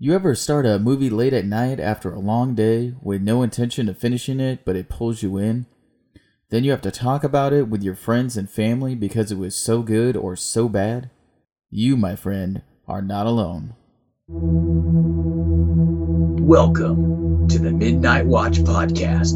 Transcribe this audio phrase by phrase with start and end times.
[0.00, 3.88] You ever start a movie late at night after a long day with no intention
[3.88, 5.66] of finishing it, but it pulls you in?
[6.50, 9.56] Then you have to talk about it with your friends and family because it was
[9.56, 11.10] so good or so bad?
[11.68, 13.74] You, my friend, are not alone.
[16.46, 19.34] Welcome to the Midnight Watch Podcast.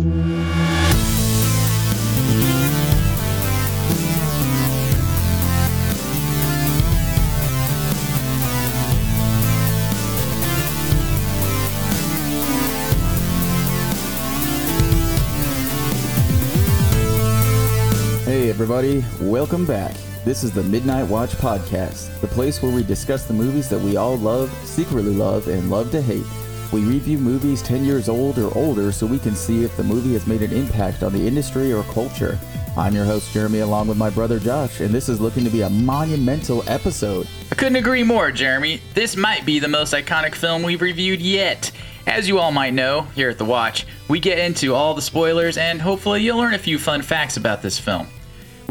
[18.63, 19.93] Everybody, welcome back.
[20.25, 23.97] This is the Midnight Watch Podcast, the place where we discuss the movies that we
[23.97, 26.25] all love, secretly love, and love to hate.
[26.73, 30.13] We review movies 10 years old or older so we can see if the movie
[30.13, 32.39] has made an impact on the industry or culture.
[32.77, 35.63] I'm your host, Jeremy, along with my brother Josh, and this is looking to be
[35.63, 37.27] a monumental episode.
[37.51, 38.81] I couldn't agree more, Jeremy.
[38.95, 41.73] This might be the most iconic film we've reviewed yet.
[42.07, 45.57] As you all might know, here at The Watch, we get into all the spoilers
[45.57, 48.07] and hopefully you'll learn a few fun facts about this film.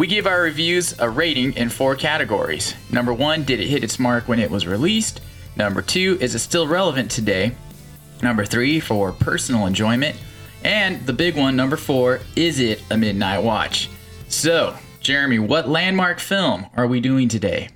[0.01, 2.73] We give our reviews a rating in four categories.
[2.89, 5.21] Number one, did it hit its mark when it was released?
[5.55, 7.51] Number two, is it still relevant today?
[8.23, 10.19] Number three, for personal enjoyment.
[10.63, 13.91] And the big one, number four, is it a midnight watch?
[14.27, 17.69] So, Jeremy, what landmark film are we doing today?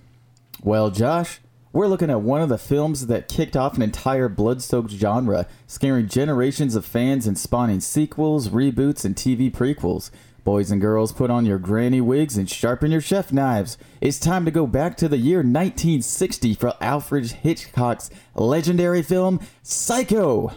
[0.64, 1.40] Well, Josh,
[1.74, 5.46] we're looking at one of the films that kicked off an entire blood soaked genre,
[5.68, 10.10] scaring generations of fans and spawning sequels, reboots, and TV prequels.
[10.46, 13.80] Boys and girls, put on your granny wigs and sharpen your chef knives.
[14.00, 20.52] It's time to go back to the year 1960 for Alfred Hitchcock's legendary film, Psycho.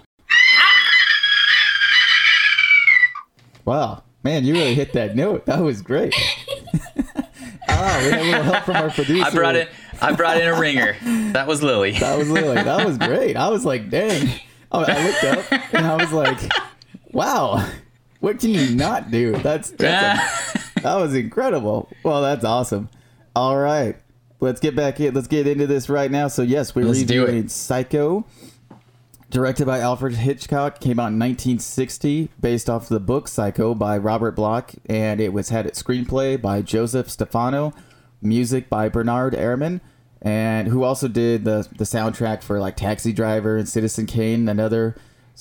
[3.65, 5.47] Wow, man, you really hit that note.
[5.47, 6.15] That was great.
[7.71, 9.25] ah, we had a little help from our producer.
[9.25, 9.69] I brought in
[10.03, 10.99] I brought in a ringer.
[11.33, 11.93] That was Lily.
[11.93, 12.57] That was Lily.
[12.57, 13.39] That was great.
[13.39, 14.39] I was like, dang.
[14.71, 16.39] Oh, I looked up and I was like,
[17.11, 17.67] wow,
[18.21, 19.33] what can you not do?
[19.33, 21.89] That's, that's a, that was incredible.
[22.03, 22.89] Well, that's awesome.
[23.37, 23.97] All right,
[24.41, 25.15] let's get back in.
[25.15, 26.29] Let's get into this right now.
[26.29, 28.25] So yes, we're Let's reviewing Psycho,
[29.31, 30.81] directed by Alfred Hitchcock.
[30.81, 35.51] Came out in 1960, based off the book Psycho by Robert Bloch, and it was
[35.51, 37.73] had its screenplay by Joseph Stefano,
[38.21, 39.81] music by Bernard Herrmann,
[40.21, 44.97] and who also did the the soundtrack for like Taxi Driver and Citizen Kane, another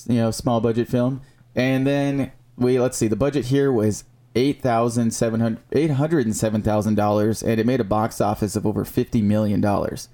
[0.05, 1.21] you know small budget film.
[1.55, 4.03] And then we let's see, the budget here was
[4.35, 8.19] eight thousand seven hundred eight hundred and seven thousand dollars, and it made a box
[8.19, 10.09] office of over fifty million dollars.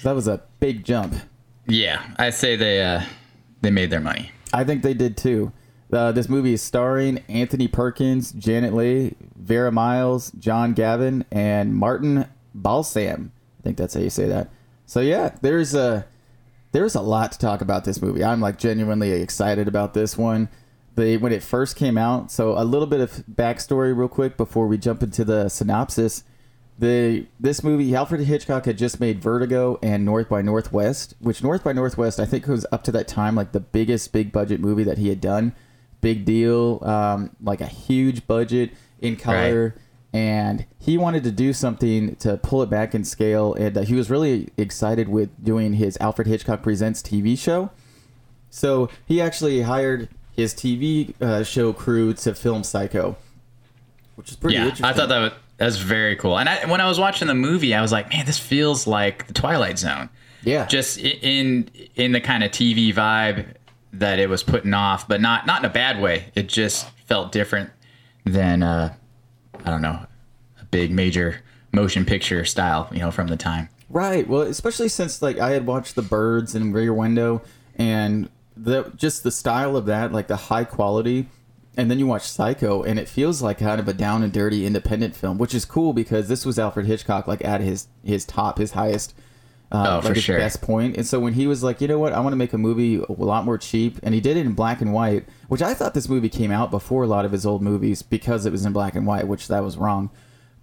[0.00, 1.14] So that was a big jump.
[1.66, 3.02] Yeah, I say they uh,
[3.60, 4.32] they made their money.
[4.52, 5.52] I think they did too.
[5.92, 12.26] Uh, this movie is starring Anthony Perkins, Janet Leigh, Vera Miles, John Gavin, and Martin
[12.54, 13.32] Balsam.
[13.58, 14.50] I think that's how you say that.
[14.86, 16.06] So yeah, there's a
[16.72, 18.24] there's a lot to talk about this movie.
[18.24, 20.48] I'm like genuinely excited about this one.
[20.98, 22.32] They when it first came out.
[22.32, 26.24] So a little bit of backstory, real quick, before we jump into the synopsis.
[26.76, 31.62] The this movie, Alfred Hitchcock had just made Vertigo and North by Northwest, which North
[31.62, 34.82] by Northwest I think was up to that time like the biggest big budget movie
[34.82, 35.54] that he had done.
[36.00, 39.76] Big deal, um, like a huge budget in color,
[40.12, 43.54] and he wanted to do something to pull it back in scale.
[43.54, 47.70] And uh, he was really excited with doing his Alfred Hitchcock Presents TV show.
[48.50, 53.16] So he actually hired his TV uh, show crew to film Psycho,
[54.14, 54.86] which is pretty yeah, interesting.
[54.86, 56.38] I thought that was, that was very cool.
[56.38, 59.26] And I, when I was watching the movie, I was like, man, this feels like
[59.26, 60.08] the Twilight Zone.
[60.44, 63.46] yeah, Just in in the kind of TV vibe
[63.94, 66.30] that it was putting off, but not not in a bad way.
[66.36, 67.70] It just felt different
[68.24, 68.94] than uh,
[69.64, 70.06] I don't know,
[70.60, 73.70] a big major motion picture style, you know, from the time.
[73.90, 74.28] Right.
[74.28, 77.42] Well, especially since like I had watched The Birds and Rear Window,
[77.74, 78.28] and
[78.60, 81.28] the just the style of that, like the high quality,
[81.76, 84.66] and then you watch Psycho, and it feels like kind of a down and dirty
[84.66, 88.58] independent film, which is cool because this was Alfred Hitchcock like at his his top,
[88.58, 89.14] his highest.
[89.70, 90.38] Uh, Oh, like his sure.
[90.38, 90.96] best point.
[90.96, 93.02] And so when he was like, you know what, I want to make a movie
[93.06, 95.92] a lot more cheap, and he did it in black and white, which I thought
[95.92, 98.72] this movie came out before a lot of his old movies because it was in
[98.72, 100.08] black and white, which that was wrong.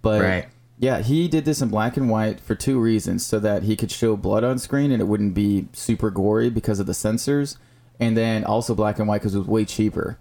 [0.02, 0.46] But Right.
[0.80, 3.92] yeah, he did this in black and white for two reasons: so that he could
[3.92, 7.58] show blood on screen and it wouldn't be super gory because of the censors,
[8.00, 10.18] and then also black and white because it was way cheaper.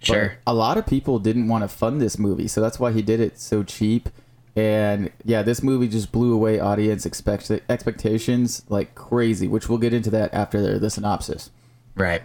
[0.00, 0.34] But Sure.
[0.46, 3.20] a lot of people didn't want to fund this movie, so that's why he did
[3.20, 4.08] it so cheap.
[4.56, 9.94] And yeah, this movie just blew away audience expect- expectations like crazy, which we'll get
[9.94, 11.50] into that after the, the synopsis.
[11.94, 12.22] Right.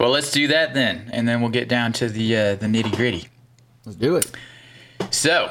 [0.00, 2.94] Well, let's do that then, and then we'll get down to the uh, the nitty
[2.96, 3.28] gritty.
[3.84, 4.30] Let's do it.
[5.10, 5.50] So,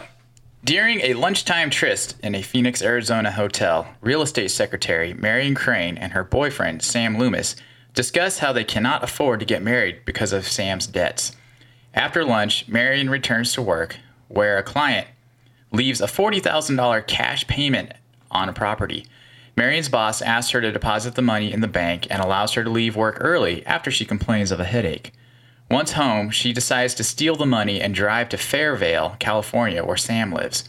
[0.65, 6.13] During a lunchtime tryst in a Phoenix, Arizona hotel, real estate secretary Marion Crane and
[6.13, 7.57] her boyfriend Sam Loomis
[7.94, 11.36] discuss how they cannot afford to get married because of Sam's debts.
[11.94, 13.98] After lunch, Marion returns to work,
[14.28, 15.07] where a client
[15.72, 17.94] leaves a $40,000 cash payment
[18.31, 19.06] on a property.
[19.56, 22.69] Marion's boss asks her to deposit the money in the bank and allows her to
[22.69, 25.13] leave work early after she complains of a headache.
[25.69, 30.31] Once home, she decides to steal the money and drive to Fairvale, California, where Sam
[30.31, 30.68] lives.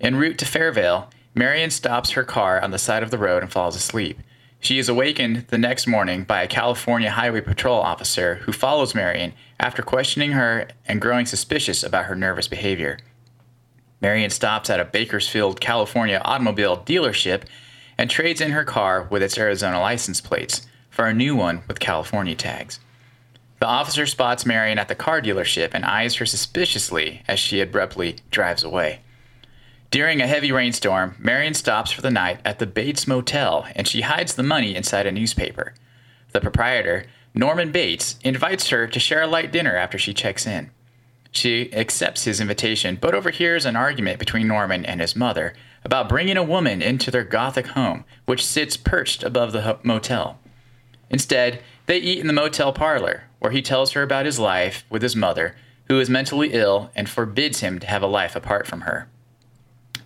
[0.00, 3.52] En route to Fairvale, Marion stops her car on the side of the road and
[3.52, 4.18] falls asleep.
[4.64, 9.34] She is awakened the next morning by a California Highway Patrol officer who follows Marion
[9.60, 12.96] after questioning her and growing suspicious about her nervous behavior.
[14.00, 17.42] Marion stops at a Bakersfield, California automobile dealership
[17.98, 21.78] and trades in her car with its Arizona license plates for a new one with
[21.78, 22.80] California tags.
[23.60, 28.16] The officer spots Marion at the car dealership and eyes her suspiciously as she abruptly
[28.30, 29.00] drives away.
[29.94, 34.00] During a heavy rainstorm, Marion stops for the night at the Bates Motel and she
[34.00, 35.72] hides the money inside a newspaper.
[36.32, 40.72] The proprietor, Norman Bates, invites her to share a light dinner after she checks in.
[41.30, 45.54] She accepts his invitation, but overhears an argument between Norman and his mother
[45.84, 50.40] about bringing a woman into their Gothic home, which sits perched above the ho- motel.
[51.08, 55.02] Instead, they eat in the motel parlor, where he tells her about his life with
[55.02, 55.54] his mother,
[55.84, 59.08] who is mentally ill and forbids him to have a life apart from her.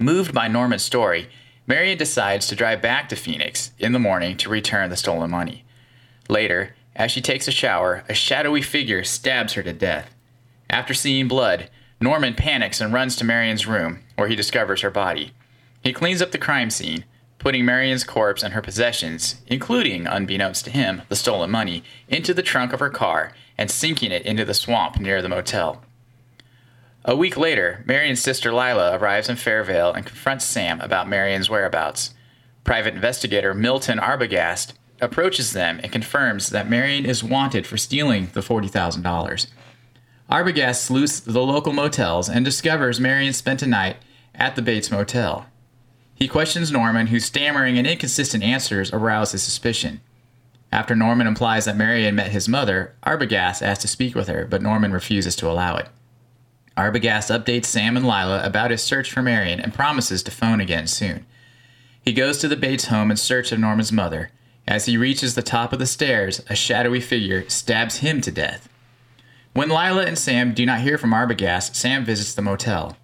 [0.01, 1.29] Moved by Norman's story,
[1.67, 5.65] Marion decides to drive back to Phoenix in the morning to return the stolen money.
[6.29, 10.15] Later, as she takes a shower, a shadowy figure stabs her to death.
[10.71, 11.69] After seeing blood,
[12.01, 15.33] Norman panics and runs to Marion's room, where he discovers her body.
[15.83, 17.05] He cleans up the crime scene,
[17.39, 22.43] putting Marion's corpse and her possessions, including, unbeknownst to him, the stolen money, into the
[22.43, 25.83] trunk of her car and sinking it into the swamp near the motel.
[27.05, 32.13] A week later, Marion's sister Lila arrives in Fairvale and confronts Sam about Marion's whereabouts.
[32.65, 38.41] Private investigator Milton Arbogast approaches them and confirms that Marion is wanted for stealing the
[38.41, 39.47] $40,000.
[40.31, 43.97] Arbogast sleuths the local motels and discovers Marion spent a night
[44.35, 45.47] at the Bates Motel.
[46.15, 50.01] He questions Norman, whose stammering and inconsistent answers arouse his suspicion.
[50.73, 54.61] After Norman implies that Marion met his mother, Arbogast asks to speak with her, but
[54.61, 55.89] Norman refuses to allow it.
[56.79, 60.87] Arbogast updates Sam and Lila about his search for Marion and promises to phone again
[60.87, 61.27] soon.
[62.01, 64.31] He goes to the Bates home in search of Norman's mother.
[64.67, 68.69] As he reaches the top of the stairs, a shadowy figure stabs him to death.
[69.55, 72.97] When Lila and Sam do not hear from Arbogast, Sam visits the motel.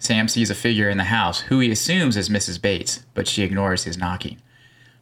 [0.00, 2.60] Sam sees a figure in the house who he assumes is Mrs.
[2.60, 4.38] Bates, but she ignores his knocking.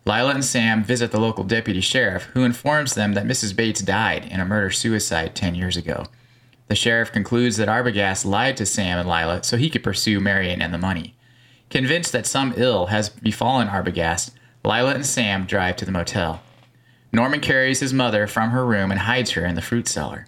[0.05, 3.57] Lila and Sam visit the local deputy sheriff, who informs them that Mrs.
[3.57, 6.05] Bates died in a murder suicide 10 years ago.
[6.69, 10.63] The sheriff concludes that Arbogast lied to Sam and Lila so he could pursue Marion
[10.63, 11.15] and the money.
[11.71, 14.31] Convinced that some ill has befallen Arbogast,
[14.65, 16.41] Lila and Sam drive to the motel.
[17.11, 20.27] Norman carries his mother from her room and hides her in the fruit cellar.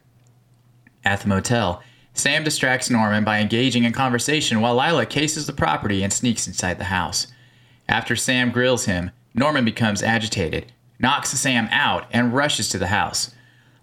[1.04, 1.82] At the motel,
[2.14, 6.78] Sam distracts Norman by engaging in conversation while Lila cases the property and sneaks inside
[6.78, 7.26] the house.
[7.88, 13.34] After Sam grills him, Norman becomes agitated, knocks Sam out, and rushes to the house.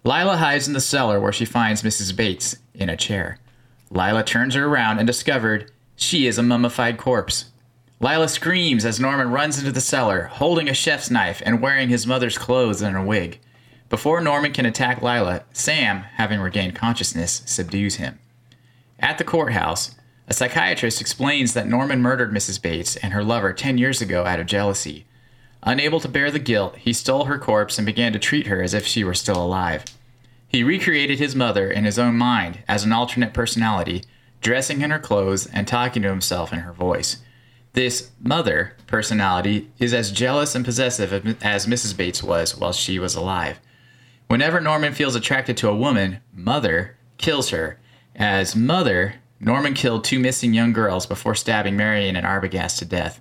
[0.04, 2.14] Lila hides in the cellar where she finds Mrs.
[2.14, 3.38] Bates in a chair.
[3.90, 7.46] Lila turns her around and discovered she is a mummified corpse.
[8.00, 12.06] Lila screams as Norman runs into the cellar, holding a chef's knife and wearing his
[12.06, 13.40] mother's clothes and a wig.
[13.88, 18.20] Before Norman can attack Lila, Sam, having regained consciousness, subdues him.
[19.00, 19.96] At the courthouse,
[20.28, 22.60] a psychiatrist explains that Norman murdered Mrs.
[22.60, 25.06] Bates and her lover 10 years ago out of jealousy.
[25.62, 28.74] Unable to bear the guilt, he stole her corpse and began to treat her as
[28.74, 29.84] if she were still alive.
[30.46, 34.04] He recreated his mother in his own mind as an alternate personality,
[34.40, 37.18] dressing in her clothes and talking to himself in her voice.
[37.74, 41.12] This mother personality is as jealous and possessive
[41.42, 41.96] as Mrs.
[41.96, 43.60] Bates was while she was alive.
[44.28, 47.78] Whenever Norman feels attracted to a woman, Mother kills her.
[48.16, 53.20] As Mother, Norman killed two missing young girls before stabbing Marion and Arbogast to death.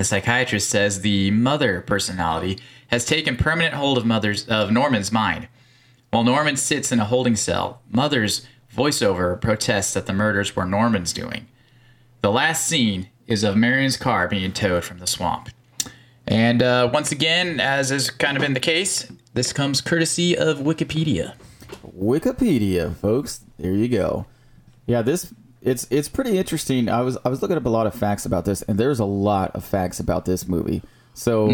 [0.00, 5.46] The psychiatrist says the Mother personality has taken permanent hold of Mother's of Norman's mind.
[6.08, 11.12] While Norman sits in a holding cell, Mother's voiceover protests that the murders were Norman's
[11.12, 11.48] doing.
[12.22, 15.50] The last scene is of Marion's car being towed from the swamp.
[16.26, 20.60] And uh, once again, as has kind of been the case, this comes courtesy of
[20.60, 21.34] Wikipedia.
[21.86, 23.44] Wikipedia, folks.
[23.58, 24.24] There you go.
[24.86, 26.88] Yeah, this it's it's pretty interesting.
[26.88, 29.04] I was I was looking up a lot of facts about this, and there's a
[29.04, 30.82] lot of facts about this movie.
[31.14, 31.50] So,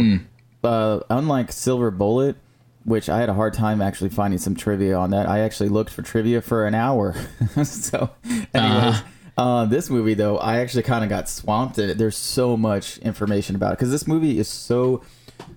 [0.63, 2.37] uh, unlike Silver Bullet,
[2.85, 5.91] which I had a hard time actually finding some trivia on that, I actually looked
[5.91, 7.15] for trivia for an hour.
[7.65, 8.11] so,
[8.55, 9.03] anyways,
[9.39, 11.99] Uh, this movie, though, I actually kind of got swamped in it.
[11.99, 15.03] There's so much information about it because this movie is so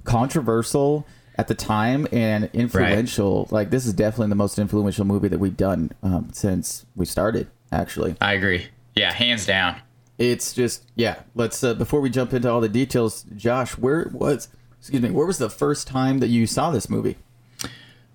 [0.04, 1.06] controversial
[1.38, 3.48] at the time and influential.
[3.52, 7.48] Like, this is definitely the most influential movie that we've done um, since we started.
[7.72, 8.68] Actually, I agree.
[8.96, 9.82] Yeah, hands down.
[10.18, 11.22] it's just yeah.
[11.36, 14.48] Let's uh, before we jump into all the details, Josh, where was
[14.80, 17.18] excuse me, where was the first time that you saw this movie?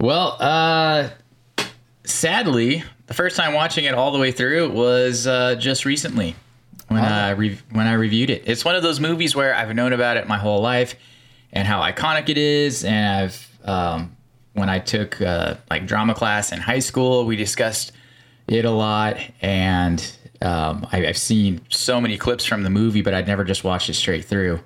[0.00, 1.10] Well, uh,
[2.04, 6.34] sadly, the first time watching it all the way through was uh, just recently
[6.88, 7.06] when Oh.
[7.06, 8.42] I re- when I reviewed it.
[8.46, 10.94] It's one of those movies where I've known about it my whole life
[11.52, 12.84] and how iconic it is.
[12.84, 14.16] And I've um,
[14.52, 17.92] when I took uh, like drama class in high school, we discussed
[18.48, 20.00] it a lot, and
[20.42, 23.88] um, I, I've seen so many clips from the movie, but I'd never just watched
[23.88, 24.60] it straight through.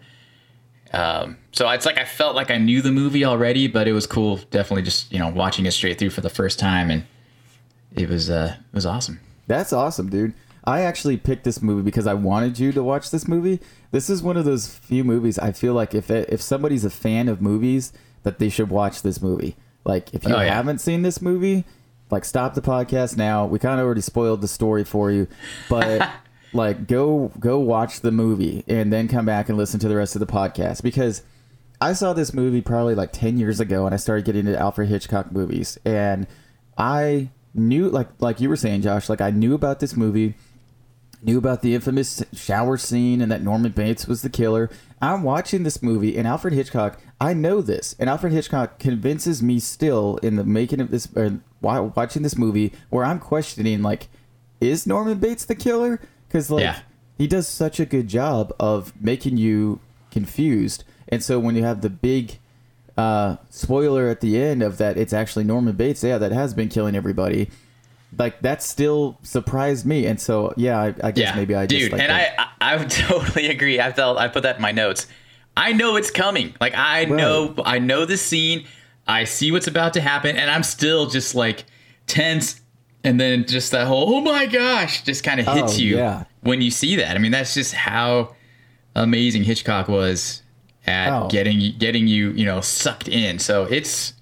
[0.92, 4.06] Um, so it's like I felt like I knew the movie already, but it was
[4.06, 4.38] cool.
[4.50, 7.04] Definitely just you know watching it straight through for the first time, and
[7.94, 9.20] it was uh, it was awesome.
[9.46, 10.34] That's awesome, dude.
[10.64, 13.60] I actually picked this movie because I wanted you to watch this movie.
[13.90, 16.90] This is one of those few movies I feel like if it, if somebody's a
[16.90, 17.92] fan of movies,
[18.22, 19.56] that they should watch this movie.
[19.84, 20.52] Like if you Oh, yeah.
[20.54, 21.64] haven't seen this movie,
[22.10, 23.46] like stop the podcast now.
[23.46, 25.28] We kind of already spoiled the story for you,
[25.68, 26.08] but
[26.52, 30.16] like go go watch the movie and then come back and listen to the rest
[30.16, 31.22] of the podcast because
[31.80, 34.88] I saw this movie probably like 10 years ago and I started getting into Alfred
[34.88, 36.26] Hitchcock movies and
[36.76, 40.34] I knew like like you were saying Josh like I knew about this movie
[41.22, 44.70] knew about the infamous shower scene and that Norman Bates was the killer.
[45.00, 49.58] I'm watching this movie and Alfred Hitchcock, I know this, and Alfred Hitchcock convinces me
[49.58, 54.08] still in the making of this, or while watching this movie, where I'm questioning like,
[54.60, 56.00] is Norman Bates the killer?
[56.28, 56.78] Because like Yeah.
[57.16, 59.80] he does such a good job of making you
[60.12, 62.38] confused, and so when you have the big
[62.96, 66.02] uh, spoiler at the end of that, it's actually Norman Bates.
[66.04, 67.50] Yeah, that has been killing everybody
[68.16, 71.78] like that still surprised me and so yeah i, I guess Yeah, maybe i just
[71.78, 72.10] dude, like and.
[72.10, 73.80] I, I I would totally agree.
[73.80, 75.06] I felt I put that in my notes.
[75.58, 76.54] I know it's coming.
[76.60, 78.64] Like I know I know the scene.
[79.06, 81.64] I see what's about to happen, and I'm still just like
[82.06, 82.60] tense.
[83.04, 85.96] And then just that whole oh my gosh just kind of oh, hits Oh, you
[85.96, 86.24] yeah.
[86.42, 87.16] when you see that.
[87.16, 88.34] I mean, that's just how
[88.96, 90.42] amazing Hitchcock was
[90.86, 91.28] at Oh.
[91.28, 93.38] getting getting you you know sucked in.
[93.38, 94.14] So it's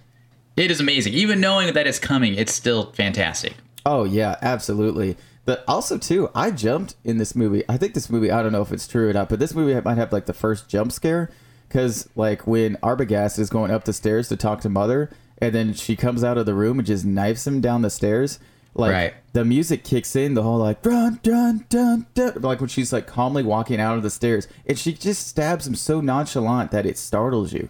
[0.57, 1.15] it is amazing.
[1.15, 3.55] Even knowing that it's coming, it's still fantastic.
[3.87, 5.17] oh yeah absolutely
[5.47, 8.61] but also too i jumped in this movie i think this movie i don't know
[8.63, 11.31] if it's true or not but this movie might have like the first jump scare
[11.69, 15.73] because like when arbogast is going up the stairs to talk to mother and then
[15.73, 18.39] she comes out of the room and just knifes him down the stairs
[18.75, 19.15] like Right.
[19.33, 23.07] the music kicks in the whole like dun dun dun dun like when she's like
[23.07, 26.99] calmly walking out of the stairs and she just stabs him so nonchalant that it
[26.99, 27.69] startles you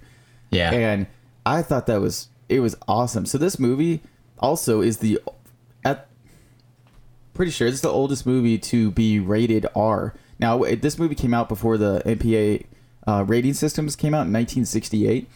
[0.50, 0.72] Yeah.
[0.72, 1.06] and
[1.44, 3.24] I thought that was it was awesome.
[3.26, 4.02] So this movie
[4.40, 5.20] also is the
[7.36, 10.14] pretty sure is the oldest movie to be rated R.
[10.38, 12.66] Now this movie came out before the MPA
[13.06, 15.28] uh, rating systems came out in 1968,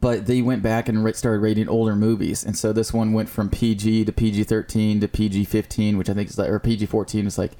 [0.00, 3.48] but they went back and started rating older movies, and so this one went from
[3.48, 7.52] PG to PG-13 to PG-15, which I think is like or PG-14 is like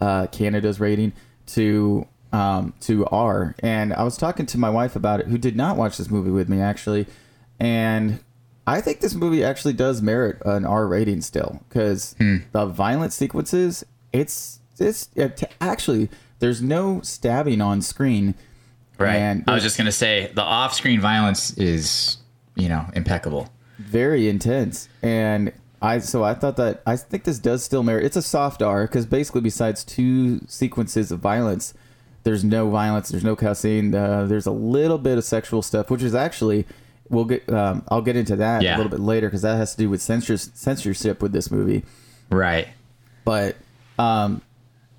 [0.00, 1.12] uh, Canada's rating
[1.48, 3.54] to um, to R.
[3.58, 6.30] And I was talking to my wife about it, who did not watch this movie
[6.30, 7.06] with me actually,
[7.60, 8.20] and
[8.66, 12.14] I think this movie actually does merit an R rating still because
[12.52, 18.34] the violent sequences, it's it's it, actually there's no stabbing on screen.
[18.98, 19.14] Right.
[19.16, 22.18] And I was just gonna say the off-screen violence is,
[22.54, 23.48] you know, impeccable.
[23.78, 25.50] very intense and
[25.80, 28.86] i so i thought that i think this does still merit it's a soft r
[28.86, 31.74] because basically besides two sequences of violence
[32.22, 36.02] there's no violence there's no cussing uh, there's a little bit of sexual stuff which
[36.02, 36.64] is actually
[37.12, 38.74] we'll get um, i'll get into that Yeah.
[38.74, 41.84] a little bit later because that has to do with censors- censorship with this movie
[42.30, 42.66] Right.
[43.24, 43.56] but
[43.98, 44.42] um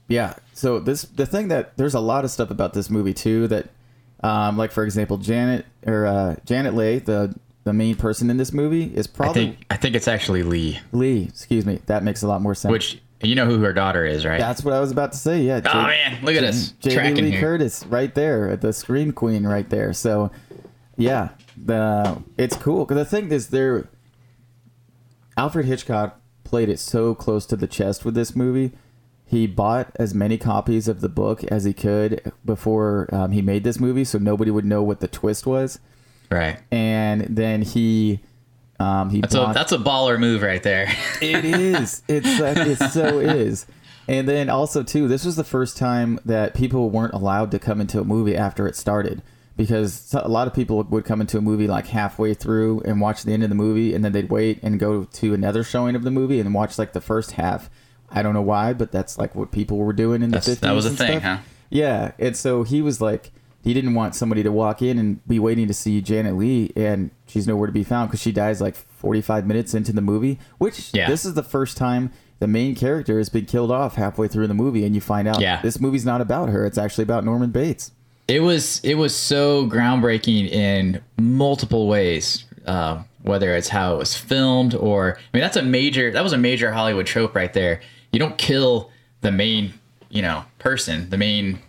[0.07, 3.47] yeah so this the thing that there's a lot of stuff about this movie too
[3.47, 3.67] that
[4.23, 7.33] um like for example janet or uh janet leigh the
[7.65, 10.79] the main person in this movie is I probably think I think it's actually Lee,
[10.91, 11.79] Lee, excuse me.
[11.85, 12.71] That makes a lot more sense.
[12.73, 14.37] which you know who her daughter is, right?
[14.37, 15.43] that's what I was about to say.
[15.43, 15.61] Yeah.
[15.65, 17.39] oh man, look at us Jamie tracking Lee here.
[17.39, 19.93] Curtis, right there, the Scream Queen, right there.
[19.93, 20.29] So,
[20.97, 23.87] yeah, the it's cool because the thing is, there,
[25.37, 28.71] Alfred Hitchcock played it so close to the chest with this movie.
[29.25, 33.63] He bought as many copies of the book as he could before um, he made
[33.63, 35.79] this movie, so nobody would know what the twist was.
[36.29, 36.59] Right.
[36.71, 38.19] And then he,
[38.79, 40.87] um, he That's a that's a baller move right there.
[41.21, 42.03] It is.
[42.07, 43.65] It's uh, it so is.
[44.07, 47.81] And then also too, this was the first time that people weren't allowed to come
[47.81, 49.23] into a movie after it started
[49.55, 53.23] because a lot of people would come into a movie like halfway through and watch
[53.23, 56.03] the end of the movie and then they'd wait and go to another showing of
[56.03, 57.69] the movie and watch like the first half.
[58.09, 60.59] I don't know why, but that's like what people were doing in the 50s.
[60.61, 61.23] that was a thing, stuff.
[61.23, 61.37] huh?
[61.69, 63.31] Yeah, and so he was like,
[63.63, 67.09] he didn't want somebody to walk in and be waiting to see Janet Lee, and
[67.25, 70.37] she's nowhere to be found because she dies like 45 minutes into the movie.
[70.59, 71.09] Which Yeah.
[71.09, 74.53] this is the first time the main character has been killed off halfway through the
[74.53, 75.61] movie, and you find out Yeah.
[75.61, 77.91] this movie's not about her; it's actually about Norman Bates.
[78.27, 82.45] It was it was so groundbreaking in multiple ways.
[82.65, 86.33] Uh, whether it's how it was filmed, or I mean, that's a major that was
[86.33, 87.81] a major Hollywood trope right there.
[88.11, 89.73] You don't kill the main,
[90.09, 91.59] you know, person, the main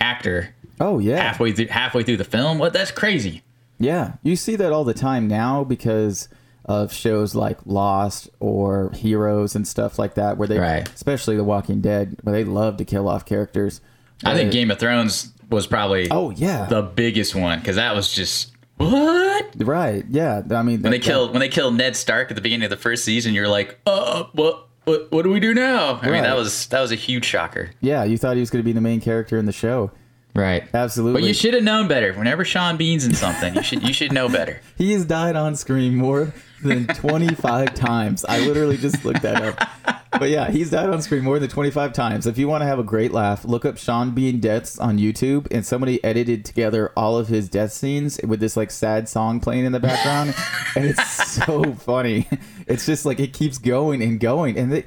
[0.00, 2.58] actor Oh yeah, halfway through halfway through the film.
[2.58, 2.72] What?
[2.72, 3.42] That's crazy.
[3.78, 6.28] Yeah, you see that all the time now because
[6.64, 10.88] of shows like Lost or Heroes and stuff like that, where they, Right.
[10.94, 13.80] especially The Walking Dead, where they love to kill off characters.
[14.24, 18.12] I think Game of Thrones was probably Oh yeah, the biggest one because that was
[18.12, 20.04] just what right.
[20.08, 22.70] Yeah, I mean when they killed when they killed Ned Stark at the beginning of
[22.70, 23.34] the first season.
[23.34, 25.98] You're like, uh, what what what do we do now?
[26.02, 27.70] I mean, that was that was a huge shocker.
[27.80, 29.90] Yeah, you thought he was going to be the main character in the show.
[30.34, 30.64] Right.
[30.74, 31.20] Absolutely.
[31.22, 32.12] But you should have known better.
[32.12, 34.60] Whenever Sean Bean's in something, you should you should know better.
[34.76, 38.24] He has died on screen more than 25 times.
[38.24, 40.00] I literally just looked that up.
[40.18, 42.26] But yeah, he's died on screen more than 25 times.
[42.26, 45.46] If you want to have a great laugh, look up Sean Bean deaths on YouTube,
[45.52, 49.64] and somebody edited together all of his death scenes with this like sad song playing
[49.64, 50.34] in the background,
[50.76, 52.28] and it's so funny.
[52.66, 54.84] It's just like it keeps going and going, and they,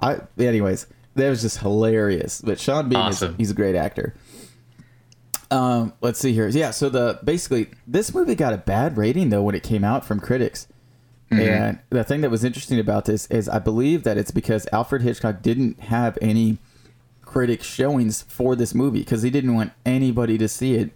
[0.00, 2.40] I, anyways, that was just hilarious.
[2.40, 3.32] But Sean Bean Awesome.
[3.32, 4.14] is he's a great actor.
[5.50, 6.48] Um, let's see here.
[6.48, 10.04] Yeah, so the basically this movie got a bad rating though when it came out
[10.04, 10.66] from critics.
[11.30, 15.02] And the thing that was interesting about this is I believe that it's because Alfred
[15.02, 16.56] Hitchcock didn't have any
[17.20, 20.90] critic showings for this movie because he didn't want anybody to see it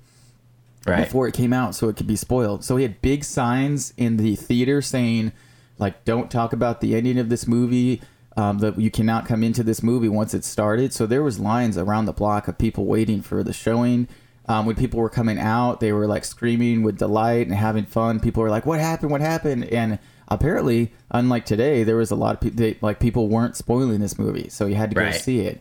[0.87, 1.04] Right.
[1.04, 2.64] before it came out so it could be spoiled.
[2.64, 5.32] So he had big signs in the theater saying
[5.78, 8.00] like don't talk about the ending of this movie.
[8.35, 10.94] Um, that you cannot come into this movie once it started.
[10.94, 14.09] So there was lines around the block of people waiting for the showing.
[14.46, 18.18] Um, when people were coming out, they were like screaming with delight and having fun.
[18.18, 19.11] People were like, "What happened?
[19.11, 23.57] What happened?" And apparently, unlike today, there was a lot of people like people weren't
[23.57, 25.61] spoiling this movie, so you had to go see it.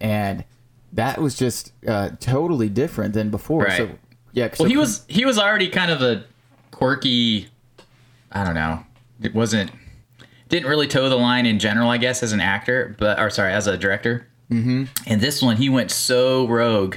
[0.00, 0.44] And
[0.92, 3.64] that was just uh, totally different than before.
[3.64, 3.76] Right.
[3.76, 3.90] So
[4.32, 6.24] yeah, so Well, he was he was already kind of a
[6.70, 7.48] quirky.
[8.30, 8.84] I don't know.
[9.20, 9.72] It wasn't
[10.48, 13.52] didn't really toe the line in general, I guess, as an actor, but or sorry,
[13.52, 14.26] as a director.
[14.50, 14.84] Mm-hmm.
[15.06, 16.96] And this one, he went so rogue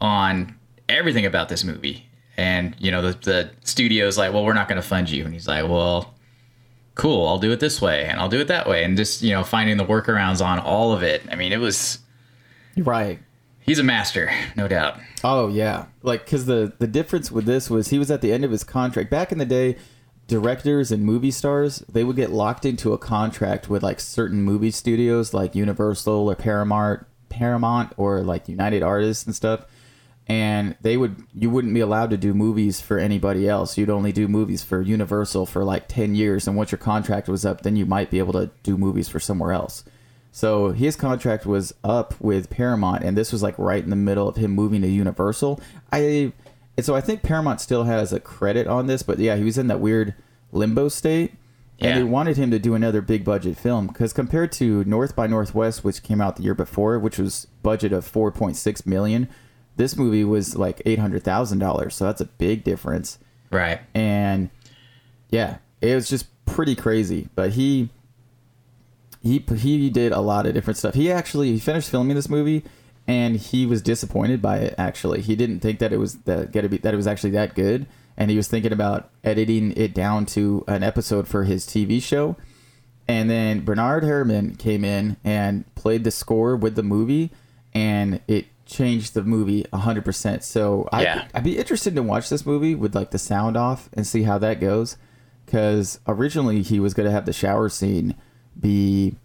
[0.00, 0.54] on
[0.88, 2.06] everything about this movie.
[2.36, 5.32] And you know, the the studio's like, well, we're not going to fund you, and
[5.32, 6.14] he's like, well,
[6.94, 9.32] cool, I'll do it this way, and I'll do it that way, and just you
[9.32, 11.22] know, finding the workarounds on all of it.
[11.32, 11.98] I mean, it was
[12.76, 13.18] right.
[13.60, 14.98] he's a master, no doubt.
[15.24, 18.44] Oh yeah, like because the the difference with this was he was at the end
[18.44, 19.10] of his contract.
[19.10, 19.76] Back in the day,
[20.28, 24.70] directors and movie stars they would get locked into a contract with like certain movie
[24.70, 29.64] studios like Universal or Paramount, Paramount or like United Artists and stuff.
[30.28, 33.78] And they would you wouldn't be allowed to do movies for anybody else.
[33.78, 36.46] You'd only do movies for Universal for like ten years.
[36.46, 39.18] And once your contract was up, then you might be able to do movies for
[39.20, 39.84] somewhere else.
[40.30, 44.28] So his contract was up with Paramount, and this was like right in the middle
[44.28, 45.60] of him moving to Universal.
[45.90, 46.32] I
[46.76, 49.56] and so I think Paramount still has a credit on this, but yeah, he was
[49.56, 50.14] in that weird
[50.52, 51.32] limbo state,
[51.80, 51.94] and Yeah.
[51.98, 55.82] they wanted him to do another big budget film because compared to North by Northwest,
[55.82, 59.28] which came out the year before, which was budget of four point six million,
[59.78, 61.94] this movie was like eight hundred thousand dollars.
[61.94, 63.18] So that's a big difference
[63.50, 63.80] Right.
[63.94, 64.50] and
[65.30, 67.28] yeah, it was just pretty crazy.
[67.34, 67.88] But he
[69.22, 70.94] he he did a lot of different stuff.
[70.94, 72.64] He actually he finished filming this movie,
[73.06, 74.74] and he was disappointed by it.
[74.78, 77.54] Actually, he didn't think that it was that gonna be that it was actually that
[77.54, 77.86] good,
[78.16, 82.36] and he was thinking about editing it down to an episode for his TV show.
[83.10, 87.30] And then Bernard Herrmann came in and played the score with the movie,
[87.74, 90.42] and it changed the movie 100%.
[90.44, 91.28] So I, Yeah.
[91.34, 94.38] I'd be interested to watch this movie with like the sound off and see how
[94.38, 94.96] that goes.
[95.44, 98.14] Because originally he was going to have the shower scene
[98.60, 99.16] be,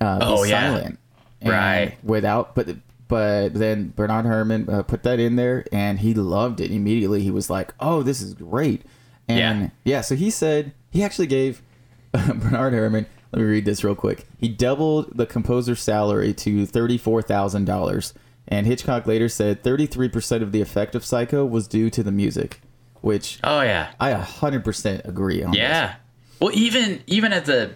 [0.00, 0.60] uh, be Oh, yeah.
[0.72, 0.98] silent.
[1.44, 1.96] Right.
[2.02, 2.76] Without, but
[3.08, 7.20] but then Bernard Herrmann uh, put that in there and he loved it immediately.
[7.22, 8.82] He was like, "Oh, this is great."
[9.28, 9.68] And Yeah.
[9.84, 11.62] yeah, so he said he actually gave
[12.12, 13.06] Bernard Herrmann.
[13.32, 14.26] Let me read this real quick.
[14.38, 18.12] He doubled the composer's salary to thirty-four thousand dollars,
[18.48, 22.12] and Hitchcock later said thirty-three percent of the effect of Psycho was due to the
[22.12, 22.60] music,
[23.00, 23.92] which Oh yeah.
[24.00, 25.50] I hundred percent agree on.
[25.52, 25.58] this.
[25.58, 25.96] Yeah.
[26.40, 27.72] Well, even even at the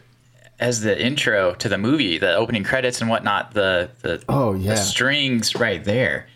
[0.59, 4.71] as the intro to the movie, the opening credits and whatnot, the the, Oh, yeah.
[4.71, 6.27] the strings right there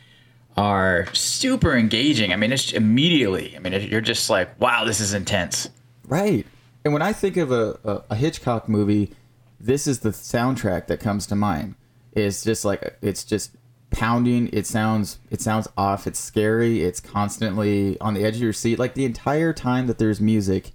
[0.57, 2.33] are super engaging.
[2.33, 3.55] I mean, it's immediately.
[3.57, 5.68] I mean, you're just like, wow, this is intense.
[6.07, 6.47] Right.
[6.85, 9.12] And when I think of a, a, a Hitchcock movie
[9.61, 11.75] this is the soundtrack that comes to mind.
[12.12, 13.53] It's just like it's just
[13.90, 14.49] pounding.
[14.53, 16.07] It sounds it sounds off.
[16.07, 16.83] It's scary.
[16.83, 18.79] It's constantly on the edge of your seat.
[18.79, 20.73] Like the entire time that there's music,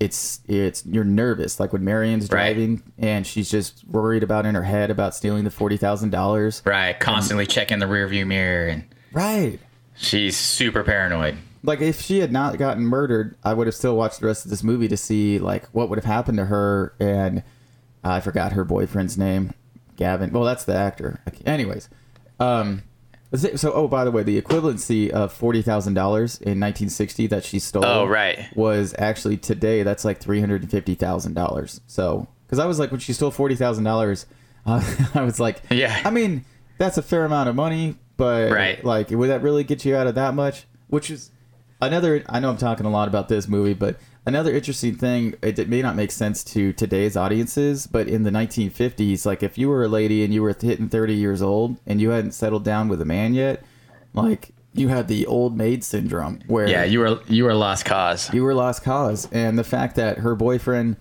[0.00, 1.58] it's it's you're nervous.
[1.60, 2.52] Like when Marion's Right.
[2.54, 6.62] driving and she's just worried about in her head about stealing the forty thousand dollars.
[6.64, 9.58] Right, constantly checking the rearview mirror, and Right.
[9.96, 11.36] she's super paranoid.
[11.62, 14.50] Like if she had not gotten murdered, I would have still watched the rest of
[14.50, 16.92] this movie to see like what would have happened to her.
[17.00, 17.42] And
[18.02, 19.52] I forgot her boyfriend's name,
[19.96, 20.30] Gavin.
[20.30, 21.20] Well, that's the actor.
[21.46, 21.88] Anyways,
[22.40, 22.82] um,
[23.36, 27.58] so oh by the way, the equivalency of forty thousand dollars in 1960 that she
[27.58, 27.84] stole.
[27.84, 28.46] Oh, right.
[28.56, 31.80] Was actually today that's like three hundred and fifty thousand dollars.
[31.86, 34.26] So because I was like when she stole forty thousand dollars,
[34.66, 34.82] uh,
[35.14, 36.00] I was like, Yeah.
[36.04, 36.44] I mean
[36.78, 38.84] that's a fair amount of money, but Right.
[38.84, 40.64] like would that really get you out of that much?
[40.88, 41.30] Which is
[41.80, 45.58] another i know i'm talking a lot about this movie but another interesting thing it,
[45.58, 49.68] it may not make sense to today's audiences but in the 1950s like if you
[49.68, 52.88] were a lady and you were hitting 30 years old and you hadn't settled down
[52.88, 53.62] with a man yet
[54.14, 58.32] like you had the old maid syndrome where Yeah, you were you were lost cause.
[58.32, 60.96] you were lost cause and the fact that her boyfriend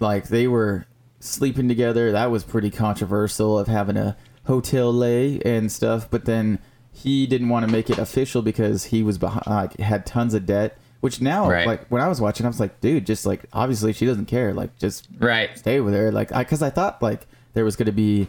[0.00, 0.86] like they were
[1.20, 4.16] sleeping together that was pretty controversial of having a
[4.46, 6.58] hotel lay and stuff but then
[6.92, 10.46] he didn't want to make it official because he was behind like had tons of
[10.46, 11.66] debt which now Right.
[11.66, 14.52] like when i was watching i was like dude just like obviously she doesn't care
[14.54, 15.56] like just Right.
[15.58, 18.28] stay with her like i because i thought like there was going to be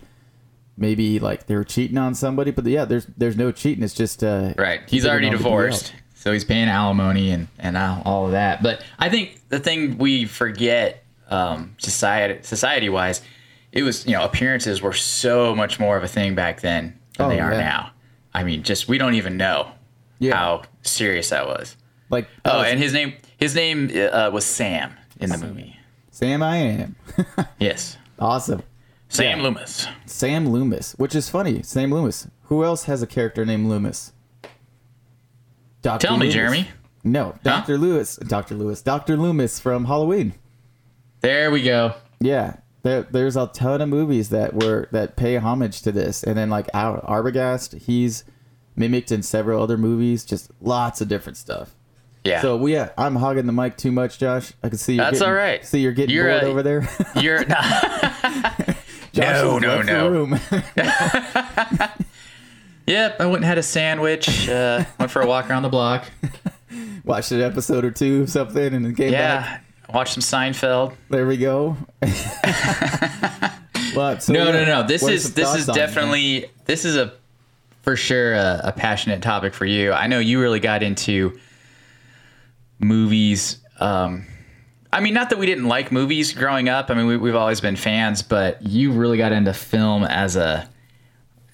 [0.77, 4.23] maybe like they were cheating on somebody but yeah there's there's no cheating it's just
[4.23, 4.81] uh Right.
[4.87, 5.93] He's already divorced.
[6.15, 8.61] So he's paying alimony and, and all all of that.
[8.63, 13.21] But I think the thing we forget, um, society society wise,
[13.71, 17.27] it was you know appearances were so much more of a thing back then than
[17.27, 17.59] Oh, they are yeah.
[17.59, 17.91] now.
[18.33, 19.71] I mean, just we don't even know
[20.19, 20.35] Yeah.
[20.35, 21.75] how serious that was.
[22.09, 25.77] Like Oh, uh, and his name his name uh, was Sam in the movie.
[26.11, 26.95] sam i am
[27.59, 28.63] Yes, awesome
[29.09, 29.43] Sam Yeah.
[29.43, 29.87] Loomis.
[30.05, 31.61] Sam Loomis, which is funny.
[31.63, 32.27] Sam Loomis.
[32.43, 34.11] Who else has a character named Loomis?
[35.81, 36.05] Dr.
[36.07, 36.67] Tell me, Jeremy.
[37.05, 37.77] No, Dr.
[37.77, 38.17] Lewis.
[38.17, 38.55] Dr.
[38.55, 38.81] Lewis.
[38.81, 39.15] Dr.
[39.15, 40.33] Loomis from Halloween.
[41.21, 41.93] There we go.
[42.19, 42.57] Yeah.
[42.83, 46.49] There, there's a ton of movies that were that pay homage to this, and then
[46.49, 48.25] like Ar- Arbogast, he's
[48.75, 50.25] mimicked in several other movies.
[50.25, 51.76] Just lots of different stuff.
[52.27, 52.41] Yeah.
[52.41, 54.51] So we, yeah, I'm hogging the mic too much, Josh.
[54.63, 55.65] I can see you're That's getting, all right.
[55.65, 56.89] See you're getting You're bored a- over there.
[57.21, 60.09] You're Josh No, no, no.
[60.09, 60.39] room.
[62.87, 64.47] Yep, I went and had a sandwich.
[64.47, 66.05] Uh, went for a walk around the block.
[67.03, 69.61] Watched an episode or two of something, and then came back.
[69.89, 70.93] Yeah, watched some Seinfeld.
[71.09, 71.75] There we go.
[73.93, 74.23] What?
[74.23, 74.83] So, No, yeah, no, no.
[74.87, 77.13] This is this is definitely this is a
[77.81, 79.91] for sure a, a passionate topic for you.
[79.93, 81.37] I know you really got into
[82.79, 83.57] movies.
[83.79, 84.25] Um,
[84.91, 86.89] I mean, not that we didn't like movies growing up.
[86.89, 90.69] I mean, we, we've always been fans, but you really got into film as a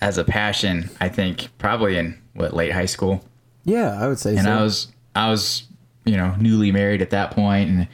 [0.01, 0.89] as a passion.
[0.99, 3.23] I think probably in what late high school.
[3.65, 4.51] Yeah, I would say and so.
[4.51, 5.63] I was I was
[6.05, 7.87] you know newly married at that point, and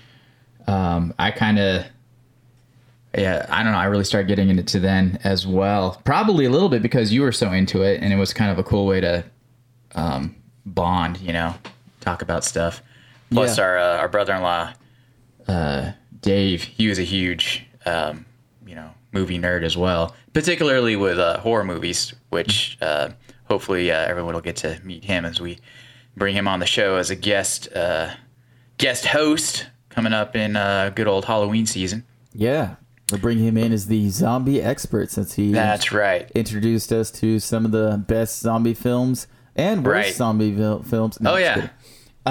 [0.67, 1.85] um, I kind of
[3.15, 6.01] yeah I don't know I really started getting into then as well.
[6.03, 8.59] Probably a little bit because you were so into it, and it was kind of
[8.59, 9.23] a cool way to
[9.95, 11.19] um, bond.
[11.19, 11.55] You know,
[12.01, 12.81] talk about stuff.
[13.31, 13.63] Plus Yeah.
[13.63, 14.73] our uh, our brother in law
[15.47, 18.25] uh, Dave, he was a huge um,
[18.65, 23.09] you know movie nerd as well, particularly with uh, horror movies, which uh,
[23.45, 25.57] hopefully uh, everyone will get to meet him as we
[26.15, 28.09] bring him on the show as a guest uh,
[28.77, 32.03] guest host coming up in uh, good old Halloween season.
[32.33, 32.75] yeah,
[33.11, 36.29] we'll bring him in as the zombie expert since he That's right.
[36.35, 40.13] introduced us to some of the best zombie films and worst Right.
[40.13, 41.19] zombie vil- films.
[41.19, 41.69] No, Oh yeah.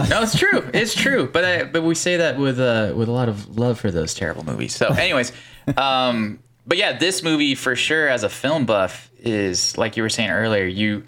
[0.11, 0.69] no, it's true.
[0.75, 1.29] It's true.
[1.33, 4.15] But I, but we say that with uh, with a lot of love for those
[4.15, 4.75] terrible movies.
[4.75, 5.33] So, anyways,
[5.77, 10.09] um, but yeah, this movie for sure as a film buff is like you were
[10.09, 10.65] saying earlier.
[10.65, 11.05] You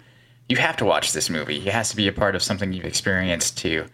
[0.49, 1.57] you have to watch this movie.
[1.57, 3.85] It has to be a part of something you've experienced to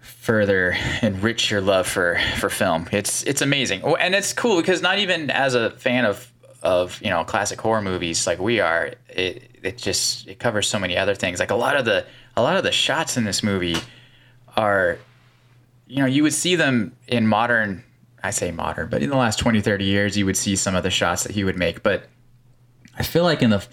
[0.00, 2.88] further enrich your love for for film.
[2.92, 7.00] It's it's amazing, Oh, and it's cool because not even as a fan of of
[7.02, 10.96] you know classic horror movies like we are, it it just it covers so many
[10.96, 11.38] other things.
[11.38, 12.06] Like a lot of the
[12.36, 13.76] a lot of the shots in this movie
[14.56, 14.98] are,
[15.86, 17.82] you know, you would see them in modern.
[18.22, 20.82] I say modern, but in the last 20, 30 years, you would see some of
[20.82, 21.82] the shots that he would make.
[21.84, 22.08] But
[22.98, 23.64] I feel like in the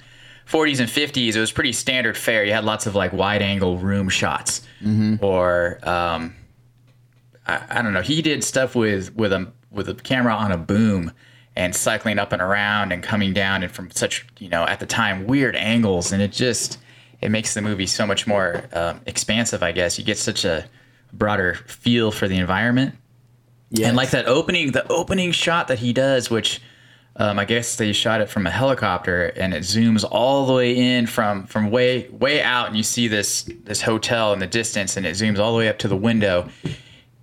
[0.47, 2.43] 40s and 50s, it was pretty standard fare.
[2.45, 4.62] You had lots of like wide angle room shots,
[5.21, 6.36] or um,
[7.47, 8.02] I, I don't know.
[8.02, 11.12] He did stuff with with a with a camera on a boom
[11.56, 14.86] and cycling up and around and coming down and from such you know at the
[14.86, 16.78] time weird angles, and it just
[17.23, 19.63] it makes the movie so much more um, expansive.
[19.63, 20.65] I guess you get such a
[21.13, 22.95] broader feel for the environment.
[23.69, 23.88] Yes.
[23.88, 26.62] And like that opening, the opening shot that he does, which
[27.15, 30.75] um, I guess they shot it from a helicopter, and it zooms all the way
[30.75, 34.97] in from from way way out, and you see this this hotel in the distance,
[34.97, 36.49] and it zooms all the way up to the window,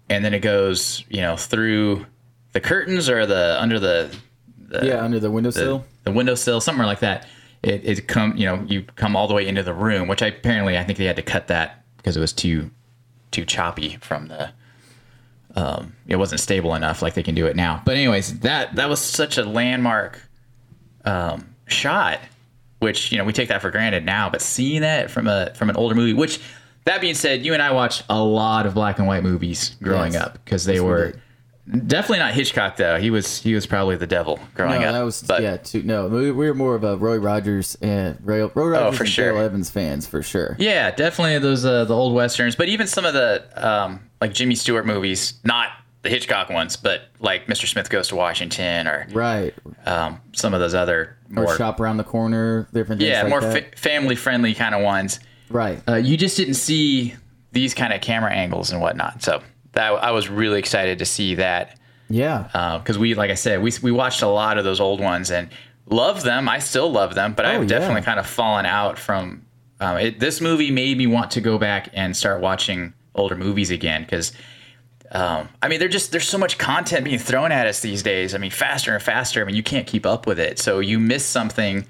[0.08, 2.06] and then it goes, you know, through
[2.52, 4.16] the curtains or the under the
[4.82, 5.84] yeah, under the windowsill.
[6.04, 7.26] the windowsill, somewhere like that.
[7.62, 10.28] It, it come, you know, you come all the way into the room, which I,
[10.28, 12.70] apparently I think they had to cut that because it was too,
[13.30, 14.50] too choppy from the.
[15.56, 17.82] Um, it wasn't stable enough like they can do it now.
[17.84, 20.20] But anyways, that that was such a landmark
[21.04, 22.20] um, shot,
[22.78, 24.30] which you know we take that for granted now.
[24.30, 26.40] But seeing that from a from an older movie, which
[26.84, 30.12] that being said, you and I watched a lot of black and white movies growing
[30.12, 30.22] Yes.
[30.22, 31.14] up because they were.
[31.70, 32.98] Definitely not Hitchcock though.
[32.98, 34.92] He was he was probably the devil growing no, up.
[34.94, 35.56] that was but yeah.
[35.56, 38.96] Too, no, we, we were more of a Roy Rogers and Roy, Roy Rogers Oh,
[38.96, 39.33] for and sure.
[39.33, 40.56] Dale Evans fans for sure.
[40.59, 44.54] Yeah, definitely those uh, the old westerns, but even some of the um, like Jimmy
[44.54, 45.68] Stewart movies, not
[46.02, 47.66] the Hitchcock ones, but like Mr.
[47.68, 49.52] Smith Goes to Washington or Right.
[49.85, 53.28] um, some of those other Or more shop around the corner, different things yeah like
[53.30, 55.20] more fa- family friendly kind of ones.
[55.50, 55.83] right.
[55.87, 57.14] Uh, you just didn't see
[57.52, 61.37] these kind of camera angles and whatnot, so that I was really excited to see
[61.37, 61.78] that
[62.09, 62.78] Yeah.
[62.83, 65.48] because we like I said we we watched a lot of those old ones and
[65.87, 66.48] loved them.
[66.48, 67.78] I still love them, but Oh, I've yeah.
[67.78, 69.46] definitely kind of fallen out from.
[69.80, 73.70] Um, it, this movie made me want to go back and start watching older movies
[73.70, 74.33] again because.
[75.12, 78.33] Um, I mean, they're just there's so much content being thrown at us these days.
[78.33, 79.42] I mean, faster and faster.
[79.42, 80.61] I mean, you can't keep up with it.
[80.61, 81.85] So you miss something.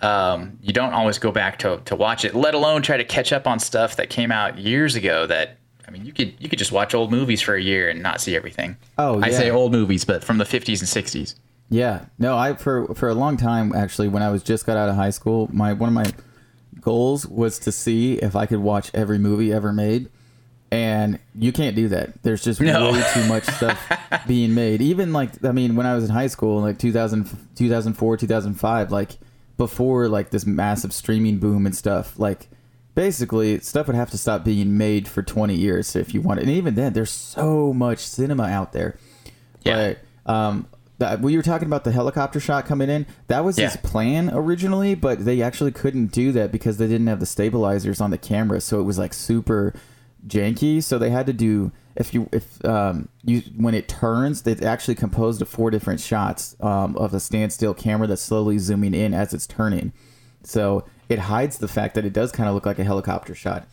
[0.00, 3.32] Um, you don't always go back to, to watch it, let alone try to catch
[3.34, 5.26] up on stuff that came out years ago.
[5.26, 8.02] That I mean, you could you could just watch old movies for a year and
[8.02, 8.76] not see everything.
[8.98, 11.34] Oh, I say old movies, but from the 50s and 60s.
[11.70, 12.04] Yeah.
[12.18, 14.94] No, I for for a long time actually when I was just got out of
[14.96, 16.12] high school, my one of my
[16.82, 20.10] goals was to see if I could watch every movie ever made.
[20.70, 22.22] And you can't do that.
[22.22, 22.92] There's just No.
[22.92, 23.80] way too much stuff
[24.26, 24.82] being made.
[24.82, 27.24] Even like I mean when I was in high school like 2000
[27.56, 29.12] 2004, 2005 like
[29.56, 32.48] before like this massive streaming boom and stuff, like
[32.98, 36.42] basically stuff would have to stop being made for 20 years if you want it.
[36.42, 38.98] And even then there's so much cinema out there.
[39.62, 39.94] Yeah.
[40.26, 40.66] But um,
[40.98, 43.06] that, we were talking about the helicopter shot coming in.
[43.28, 47.20] That was his plan originally, but they actually couldn't do that because they didn't have
[47.20, 49.74] the stabilizers on the camera, so it was like super
[50.26, 50.82] janky.
[50.82, 54.96] So they had to do if you if um you when it turns, they actually
[54.96, 59.32] composed of four different shots um, of a standstill camera that's slowly zooming in as
[59.32, 59.92] it's turning.
[60.42, 63.66] So it hides the fact that it does kind of look like a helicopter shot,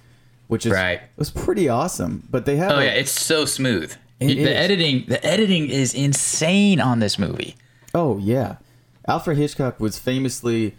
[0.48, 1.02] which is Right.
[1.18, 2.24] was pretty awesome.
[2.30, 3.94] But they have Oh a- yeah, it's so smooth.
[4.20, 4.48] It the is.
[4.50, 7.56] editing, the editing is insane on this movie.
[7.94, 8.56] Oh yeah,
[9.08, 10.76] Alfred Hitchcock was famously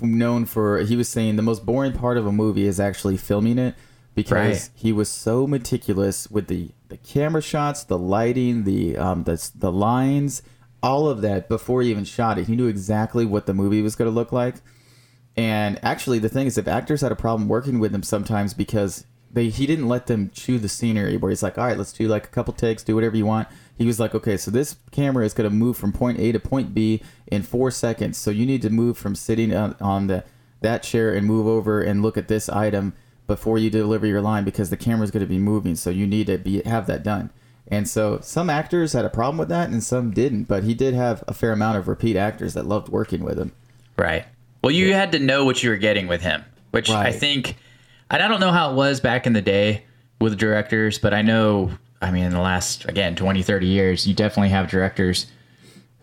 [0.00, 3.58] known for he was saying the most boring part of a movie is actually filming
[3.58, 3.74] it
[4.14, 4.70] because Right.
[4.74, 9.70] he was so meticulous with the the camera shots, the lighting, the um the the
[9.70, 10.42] lines,
[10.82, 12.46] all of that before he even shot it.
[12.46, 14.56] He knew exactly what the movie was going to look like.
[15.36, 19.06] And actually, the thing is, if actors had a problem working with him sometimes because
[19.32, 22.08] they he didn't let them chew the scenery, where he's like, all right, let's do
[22.08, 23.48] like a couple takes, do whatever you want.
[23.78, 26.40] He was like, okay, so this camera is going to move from point A to
[26.40, 28.18] point B in four seconds.
[28.18, 30.24] So you need to move from sitting on, the
[30.60, 32.92] that chair and move over and look at this item
[33.26, 35.74] before you deliver your line because the camera is going to be moving.
[35.76, 37.30] So you need to be have that done.
[37.68, 40.92] And so some actors had a problem with that and some didn't, but he did
[40.92, 43.52] have a fair amount of repeat actors that loved working with him.
[43.96, 44.26] Right.
[44.62, 47.56] Well, you had to know what you were getting with him, which I think,
[48.10, 49.84] and I don't know how it was back in the day
[50.20, 51.70] with directors, but I know,
[52.02, 55.26] I mean, in the last, again, 20, 30 years, you definitely have directors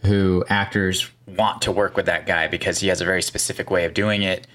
[0.04, 3.86] who actors want to work with that guy because he has a very specific way
[3.86, 4.48] of doing it.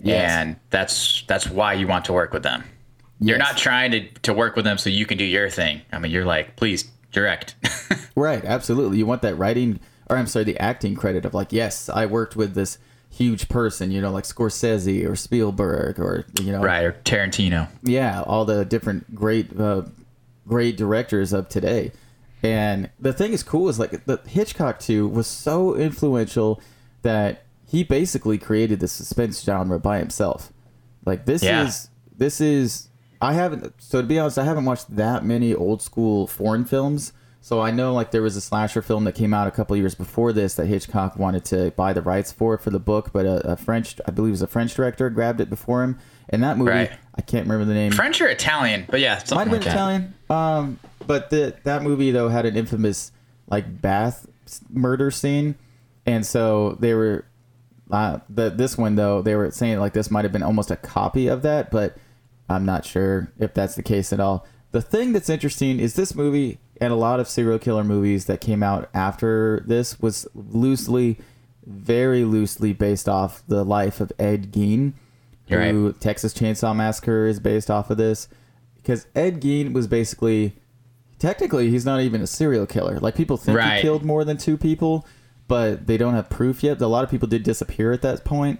[0.00, 0.30] Yes.
[0.32, 2.64] And that's that's why you want to work with them.
[3.20, 5.82] You're not trying to, to work with them so you can do your thing.
[5.92, 7.54] I mean, you're like, please direct.
[8.14, 8.98] Right, absolutely.
[8.98, 12.36] You want that writing, or I'm sorry, the acting credit of like, yes, I worked
[12.36, 12.78] with this
[13.12, 16.82] huge person, you know, like Scorsese or Spielberg or you know, right.
[16.84, 17.68] Or Tarantino.
[17.82, 19.82] yeah, all the different great, uh,
[20.48, 21.92] great directors of today.
[22.42, 26.60] And the thing is cool is like the Hitchcock too was so influential
[27.02, 30.52] that he basically created the suspense genre by himself.
[31.04, 31.66] Like this Yeah.
[31.66, 32.88] is this is
[33.20, 37.12] I haven't so to be honest, I haven't watched that many old school foreign films.
[37.44, 39.96] So I know like there was a slasher film that came out a couple years
[39.96, 43.52] before this that Hitchcock wanted to buy the rights for for the book, but a,
[43.52, 45.98] a French I believe it was a French director grabbed it before him.
[46.28, 46.92] And that movie Right.
[47.16, 47.90] I can't remember the name.
[47.90, 49.68] French or Italian, but yeah, Might have been.
[49.68, 50.14] Italian.
[50.30, 53.10] Um, but the that movie though had an infamous
[53.48, 54.24] like bath
[54.70, 55.56] murder scene,
[56.06, 57.26] and so they were
[57.90, 60.76] uh, the this one though they were saying like this might have been almost a
[60.76, 61.96] copy of that, but
[62.48, 64.46] I'm not sure if that's the case at all.
[64.72, 68.40] The thing that's interesting is this movie and a lot of serial killer movies that
[68.40, 71.18] came out after this was loosely,
[71.64, 74.94] very loosely based off the life of Ed Gein,
[75.46, 76.00] You're who right.
[76.00, 78.28] Texas Chainsaw Massacre is based off of this,
[78.76, 80.54] because Ed Gein was basically,
[81.18, 82.98] technically, he's not even a serial killer.
[82.98, 83.76] Like people think Right.
[83.76, 85.06] he killed more than two people,
[85.46, 86.80] but they don't have proof yet.
[86.80, 88.58] A lot of people did disappear at that point,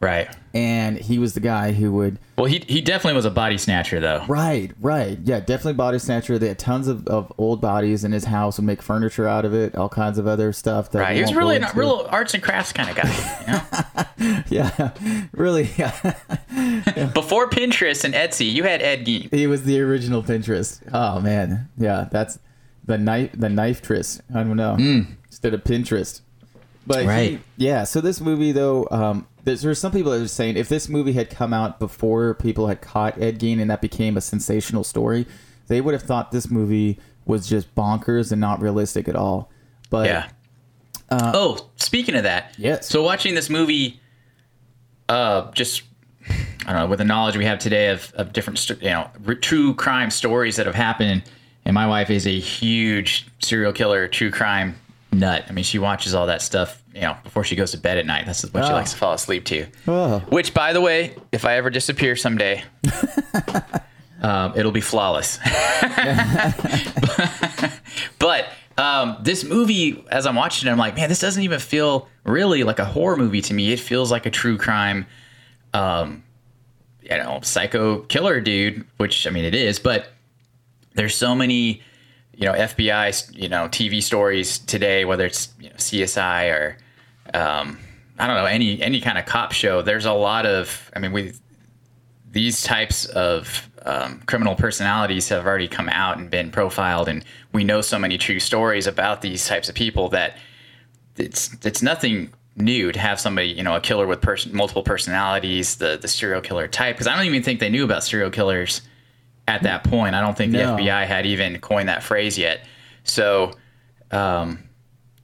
[0.00, 0.28] Right.
[0.54, 3.98] and he was the guy who would Well, he he definitely was a body snatcher
[3.98, 4.24] though.
[4.28, 5.18] Right, right.
[5.24, 6.38] Yeah, definitely body snatcher.
[6.38, 9.52] They had tons of, of old bodies in his house and make furniture out of
[9.54, 10.92] it, all kinds of other stuff.
[10.92, 11.16] That Right.
[11.16, 13.40] He was really a real arts and crafts kind of guy.
[13.40, 13.52] You
[14.26, 14.44] know?
[14.50, 14.90] Yeah,
[15.32, 15.68] really.
[15.76, 15.92] Yeah.
[17.14, 19.32] Before Pinterest and Etsy, you had Ed Gein.
[19.32, 20.80] he was the original Pinterest.
[20.92, 21.68] Oh, man.
[21.76, 22.38] Yeah, that's
[22.84, 24.20] the knife, the knife tris.
[24.34, 24.74] I don't know.
[25.26, 26.20] Instead of Pinterest.
[26.86, 27.06] But he-.
[27.08, 27.40] Right.
[27.56, 30.88] yeah, so this movie, though, um, there's, there's some people that are saying if this
[30.88, 34.84] movie had come out before people had caught Ed Gein and that became a sensational
[34.84, 35.26] story,
[35.68, 39.50] they would have thought this movie was just bonkers and not realistic at all.
[39.90, 40.28] But Yeah.
[41.10, 42.54] oh, speaking of that.
[42.58, 42.88] Yes.
[42.88, 44.00] So watching this movie,
[45.08, 45.82] uh, just
[46.66, 49.72] I don't know, with the knowledge we have today of, of different, you know, true
[49.74, 51.22] crime stories that have happened,
[51.64, 54.74] and my wife is a huge serial killer, true crime
[55.12, 55.44] nut.
[55.48, 58.06] I mean, she watches all that stuff, you know, before she goes to bed at
[58.06, 58.26] night.
[58.26, 58.74] That's what she Oh.
[58.74, 59.66] likes to fall asleep to.
[59.86, 60.20] Oh.
[60.28, 62.62] Which, by the way, if I ever disappear someday,
[64.22, 65.38] um, it'll be flawless.
[68.18, 72.08] but um, this movie, as I'm watching it, I'm like, man, this doesn't even feel
[72.24, 73.72] really like a horror movie to me.
[73.72, 75.06] It feels like a true crime,
[75.74, 76.22] um,
[77.02, 79.78] you know, psycho killer dude, which I mean, it is.
[79.78, 80.08] But
[80.94, 81.82] there's so many,
[82.38, 86.76] you know, FBI, you know, TV stories today, whether it's you know, CSI or
[87.34, 87.76] um,
[88.16, 89.82] I don't know any any kind of cop show.
[89.82, 91.32] There's a lot of, I mean, we
[92.30, 97.64] these types of um, criminal personalities have already come out and been profiled, and we
[97.64, 100.36] know so many true stories about these types of people that
[101.16, 105.76] it's it's nothing new to have somebody you know a killer with person multiple personalities,
[105.76, 106.94] the the serial killer type.
[106.94, 108.82] Because I don't even think they knew about serial killers
[109.48, 110.14] at that point.
[110.14, 110.76] I don't think the No.
[110.76, 112.60] FBI had even coined that phrase yet.
[113.04, 113.52] So
[114.10, 114.58] um,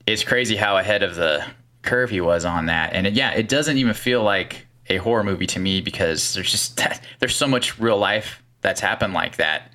[0.07, 1.45] it's crazy how ahead of the
[1.83, 2.93] curve he was on that.
[2.95, 6.51] And it, yeah, it doesn't even feel like a horror movie to me because there's
[6.51, 6.81] just
[7.21, 9.71] there's so much real life that's happened like that.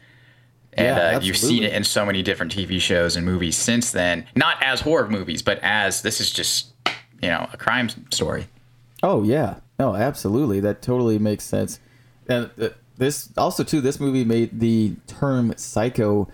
[0.73, 3.91] And Yeah, uh, you've seen it in so many different TV shows and movies since
[3.91, 4.25] then.
[4.35, 6.73] Not as horror movies, but as this is just
[7.21, 8.47] you know a crime story.
[9.03, 10.59] Oh yeah, no, absolutely.
[10.59, 11.79] That totally makes sense.
[12.27, 16.27] And uh, this also too, this movie made the term "psycho"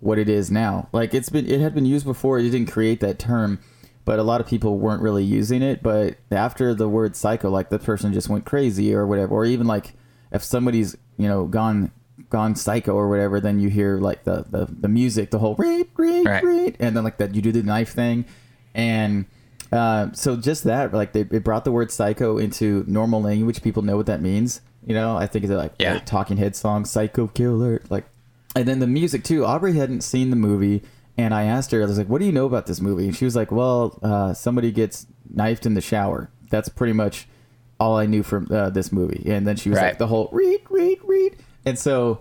[0.00, 0.88] what it is now.
[0.92, 2.38] Like it's been, it had been used before.
[2.38, 3.58] It didn't create that term,
[4.04, 5.82] but a lot of people weren't really using it.
[5.82, 9.66] But after the word "psycho," like the person just went crazy or whatever, or even
[9.66, 9.94] like
[10.30, 11.90] if somebody's you know gone
[12.28, 15.88] gone psycho or whatever, then you hear like the the, the music, the whole read
[15.96, 16.44] read Right.
[16.44, 18.26] read, and then like that you do the knife thing,
[18.74, 19.24] and
[19.72, 23.62] uh, so just that like they it brought the word psycho into normal language.
[23.62, 24.60] People know what that means.
[24.86, 25.94] You know, I think it's like Yeah.
[25.94, 28.06] like Talking Head song, "Psycho Killer," like,
[28.56, 29.44] and then the music too.
[29.44, 30.82] Aubrey hadn't seen the movie,
[31.18, 33.14] and I asked her, I was like, "What do you know about this movie?" And
[33.16, 36.30] she was like, "Well, uh, somebody gets knifed in the shower.
[36.50, 37.28] That's pretty much
[37.78, 39.88] all I knew from uh, this movie." And then she was Right.
[39.88, 42.20] like, "The whole read, read, read," and so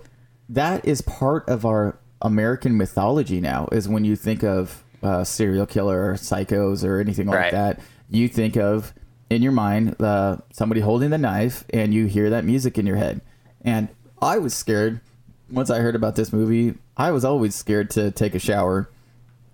[0.50, 3.70] that is part of our American mythology now.
[3.72, 7.52] Is when you think of uh, serial killer or psychos or anything like Right.
[7.54, 8.94] that, you think of
[9.30, 12.96] in your mind uh, somebody holding the knife, and you hear that music in your
[12.98, 13.22] head.
[13.64, 13.90] And
[14.22, 15.02] I was scared
[15.52, 16.76] once I heard about this movie.
[16.98, 18.90] I was always scared to take a shower,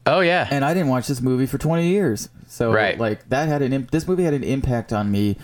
[0.08, 2.30] Oh yeah, and I didn't watch this movie for 20 years.
[2.48, 3.00] So Right.
[3.00, 5.36] like that had an imp- this movie had an impact on me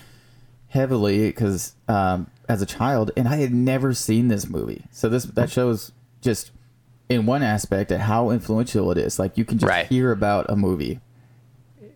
[0.67, 4.83] heavily because um, as a child, and I had never seen this movie.
[4.91, 5.91] So this that shows
[6.21, 6.51] just
[7.09, 9.17] in one aspect at how influential it is.
[9.19, 9.87] Like you can just Right.
[9.87, 10.99] hear about a movie.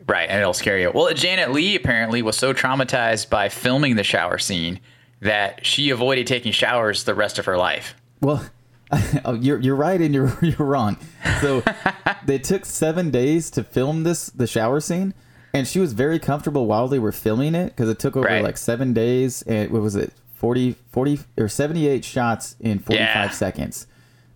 [0.08, 0.92] Right, and it'll scare you.
[0.94, 4.80] Well, Janet Leigh apparently was so traumatized by filming the shower scene
[5.22, 7.96] that she avoided taking showers the rest of her life.
[8.22, 8.46] Well,
[9.26, 10.98] oh, you're you're right and you're you're wrong.
[11.42, 11.64] So
[12.26, 15.16] they took seven days to film this the shower scene,
[15.54, 18.44] and she was very comfortable while they were filming it because it took over Right.
[18.44, 23.00] like seven days and what was it 40, 40 or seventy eight shots in forty
[23.04, 23.30] five Yeah.
[23.32, 23.88] seconds,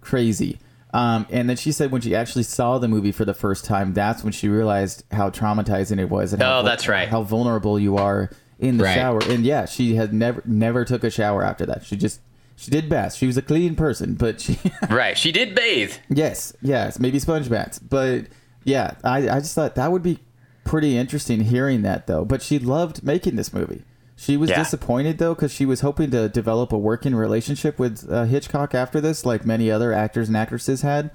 [0.02, 0.58] crazy.
[0.92, 3.94] Um, and then she said when she actually saw the movie for the first time,
[3.94, 7.08] that's when she realized how traumatizing it was and how Oh, that's right.
[7.08, 8.96] how vulnerable you are in the Right.
[8.96, 9.20] shower.
[9.30, 11.86] And yeah, she had never never took a shower after that.
[11.86, 12.22] She just
[12.56, 13.18] she did best.
[13.20, 14.58] She was a clean person, but she
[14.90, 15.94] Right, she did bathe.
[16.10, 17.78] yes, yes, maybe sponge baths.
[17.80, 18.26] But
[18.64, 20.20] yeah, I I just thought that would be
[20.66, 22.26] pretty interesting hearing that though.
[22.26, 23.84] But she loved making this movie.
[24.22, 24.58] She was Yeah.
[24.58, 29.00] disappointed though because she was hoping to develop a working relationship with uh, Hitchcock after
[29.00, 31.10] this, like many other actors and actresses had.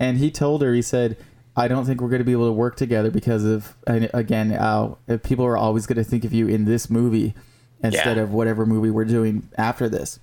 [0.00, 1.18] And he told her, he said,
[1.54, 4.52] "I don't think we're going to be able to work together because of and again,
[4.52, 7.34] uh, people are always going to think of you in this movie
[7.82, 8.22] instead Yeah.
[8.22, 10.18] of whatever movie we're doing after this."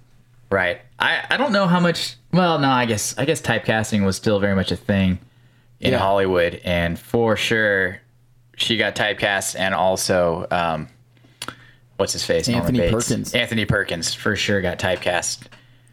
[0.49, 0.81] Right.
[0.99, 2.15] I, I don't know how much.
[2.31, 5.19] Well, no, I guess I guess typecasting was still very much a thing
[5.79, 5.99] in Yeah.
[5.99, 7.99] Hollywood, and for sure,
[8.57, 10.87] she got typecast, and also, um,
[12.03, 12.49] what's his face?
[12.49, 13.33] Anthony Perkins.
[13.33, 15.43] Anthony Perkins for sure got typecast.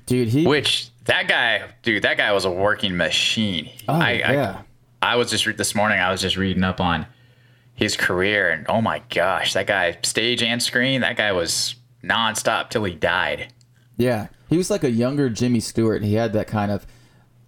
[0.06, 3.70] Dude, he Which that guy, dude, that guy was a working machine.
[3.88, 4.62] Oh, I, yeah.
[5.00, 6.00] I, I was just re- this morning.
[6.00, 7.06] I was just reading up on
[7.74, 12.70] his career, and oh my gosh, that guy, stage and screen, that guy was nonstop
[12.70, 13.52] till he died.
[13.96, 16.02] Yeah, he was like a younger Jimmy Stewart.
[16.02, 16.84] He had that kind of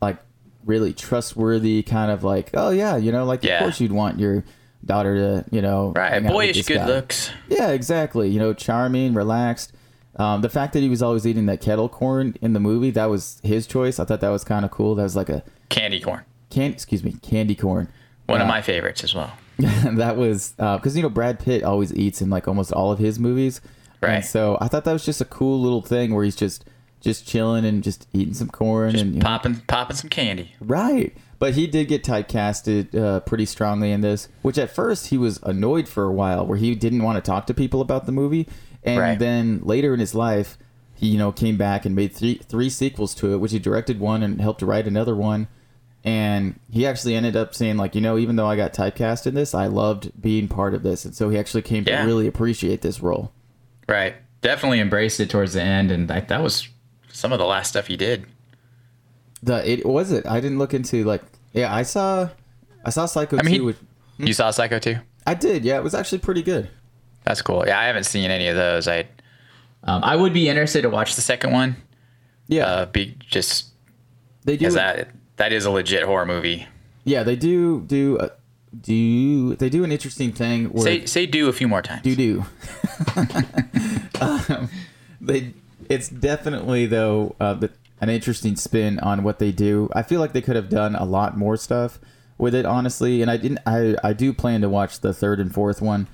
[0.01, 0.19] like
[0.65, 3.55] really trustworthy kind of like, oh yeah, you know, like Yeah.
[3.57, 4.45] of course you'd want your
[4.85, 6.87] daughter to, you know, Right, hang out with boyish good guy.
[6.87, 7.31] looks.
[7.49, 8.29] Yeah, exactly.
[8.31, 9.73] You know, charming, relaxed.
[10.17, 13.07] Um, the fact that he was always eating that kettle corn in the movie, that
[13.07, 13.99] was his choice.
[13.99, 14.95] I thought that was kind of cool.
[14.95, 16.23] That was like a Candy corn.
[16.51, 17.89] can excuse me, candy corn.
[18.27, 19.33] One of Uh, my favorites as well.
[19.59, 23.19] that was because you know Brad Pitt always eats in like almost all of his
[23.19, 23.61] movies,
[24.03, 24.17] Right.
[24.17, 26.65] And so I thought that was just a cool little thing where he's just
[27.01, 30.55] just chilling and just eating some corn and you know, Popping, popping some candy.
[30.61, 31.17] right.
[31.43, 35.41] But he did get typecasted uh, pretty strongly in this, which at first he was
[35.43, 38.47] annoyed for a while, where he didn't want to talk to people about the movie,
[38.85, 39.19] and Right.
[39.19, 40.57] then later in his life,
[40.95, 43.99] he you know came back and made three three sequels to it, which he directed
[43.99, 45.49] one and helped write another one.
[46.05, 49.35] And he actually ended up saying, like, you know, even though I got typecast in
[49.35, 51.05] this, I loved being part of this.
[51.05, 52.03] And so he actually came Yeah.
[52.03, 53.33] to really appreciate this role.
[53.89, 54.15] Right.
[54.43, 56.69] Definitely embraced it towards the end, and that, that was
[57.13, 58.27] some of the last stuff he did.
[59.43, 60.27] The it was it.
[60.27, 61.23] I didn't look into like
[61.53, 62.29] yeah, I saw
[62.85, 63.77] I saw Psycho I mean, 2 he- which
[64.19, 64.97] You saw Psycho 2?
[65.27, 66.69] I did, yeah, it was actually pretty good.
[67.25, 67.65] That's cool.
[67.67, 68.89] Yeah, I haven't seen any of those.
[68.89, 69.07] I
[69.85, 71.77] um, I would be interested to watch the second one.
[72.49, 72.67] Yeah.
[72.67, 73.67] Uh, be just
[74.45, 76.67] they do because that that is a legit horror movie.
[77.05, 78.29] Yeah, they do do uh,
[78.81, 82.03] do they do an interesting thing where Say say do a few more times.
[82.03, 82.45] do do.
[84.21, 84.69] um,
[85.21, 85.53] they
[85.89, 87.71] it's definitely though uh, the,
[88.03, 89.89] an interesting spin on what they do.
[89.95, 91.99] I feel like they could have done a lot more stuff
[92.37, 93.23] with it, honestly.
[93.23, 93.61] And I didn't.
[93.65, 96.09] I I do plan to watch the third and fourth one,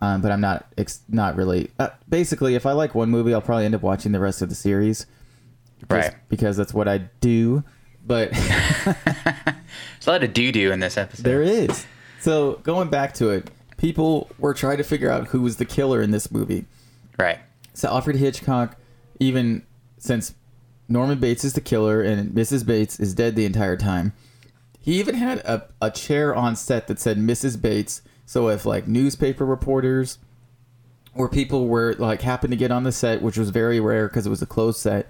[0.00, 1.70] um, but I'm not ex- not really.
[1.78, 4.48] Uh, basically, if I like one movie, I'll probably end up watching the rest of
[4.48, 5.06] the series,
[5.90, 6.14] Right.
[6.28, 7.64] Because that's what I do.
[8.06, 8.30] But
[8.84, 11.24] There's a lot of doo doo in this episode.
[11.24, 11.86] There is.
[12.20, 16.00] So going back to it, people were trying to figure out who was the killer
[16.00, 16.66] in this movie.
[17.18, 17.38] Right.
[17.72, 18.76] So Alfred Hitchcock,
[19.20, 19.64] even
[19.98, 20.34] since
[20.88, 22.64] Norman Bates is the killer and Mrs.
[22.66, 24.12] Bates is dead the entire time,
[24.78, 27.60] he even had a, a chair on set that said Mrs.
[27.60, 28.02] Bates.
[28.26, 30.18] So if like newspaper reporters
[31.14, 34.26] or people were like happened to get on the set, which was very rare because
[34.26, 35.08] it was a closed set,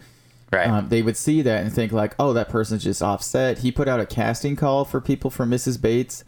[0.52, 0.68] Right.
[0.68, 3.58] um, they would see that and think like, oh, that person's just offset.
[3.58, 5.80] He put out a casting call for people for Mrs.
[5.80, 6.22] Bates,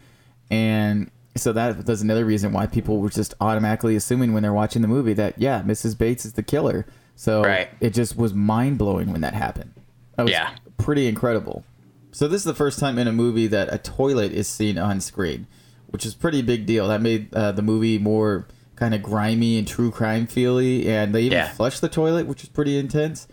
[0.50, 4.82] and so that was another reason why people were just automatically assuming when they're watching
[4.82, 5.96] the movie that yeah, Mrs.
[5.96, 6.86] Bates is the killer.
[7.16, 7.68] So Right.
[7.80, 9.72] it just was mind blowing when that happened.
[10.16, 10.50] That was Yeah.
[10.78, 11.64] pretty incredible.
[12.12, 15.00] So this is the first time in a movie that a toilet is seen on
[15.00, 15.46] screen,
[15.88, 16.88] which is pretty big deal.
[16.88, 18.46] That made uh, the movie more
[18.76, 21.48] kind of grimy and true crime feely, and they even Yeah.
[21.48, 23.26] flushed the toilet, which is pretty intense.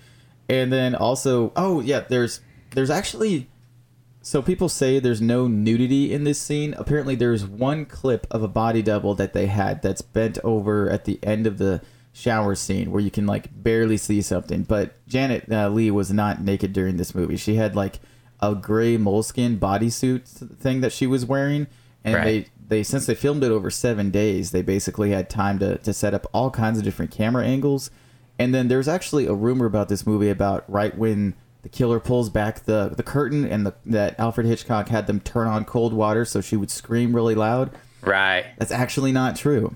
[0.50, 2.40] And then also, oh yeah, there's
[2.76, 3.48] there's actually
[4.22, 6.74] so people say there's no nudity in this scene.
[6.78, 11.04] Apparently, there's one clip of a body double that they had that's bent over at
[11.04, 11.82] the end of the
[12.14, 14.64] shower scene where you can like barely see something.
[14.64, 17.38] But Janet uh, Leigh was not naked during this movie.
[17.38, 18.00] She had like
[18.40, 20.28] a gray moleskin bodysuit
[20.60, 21.68] thing that she was wearing,
[22.04, 22.24] and Right.
[22.24, 25.94] they they since they filmed it over seven days, they basically had time to to
[25.94, 27.90] set up all kinds of different camera angles.
[28.40, 32.30] And then there's actually a rumor about this movie about right when the killer pulls
[32.30, 36.26] back the the curtain and the, that Alfred Hitchcock had them turn on cold water
[36.26, 37.72] so she would scream really loud.
[38.02, 38.46] right.
[38.58, 39.76] That's actually not true.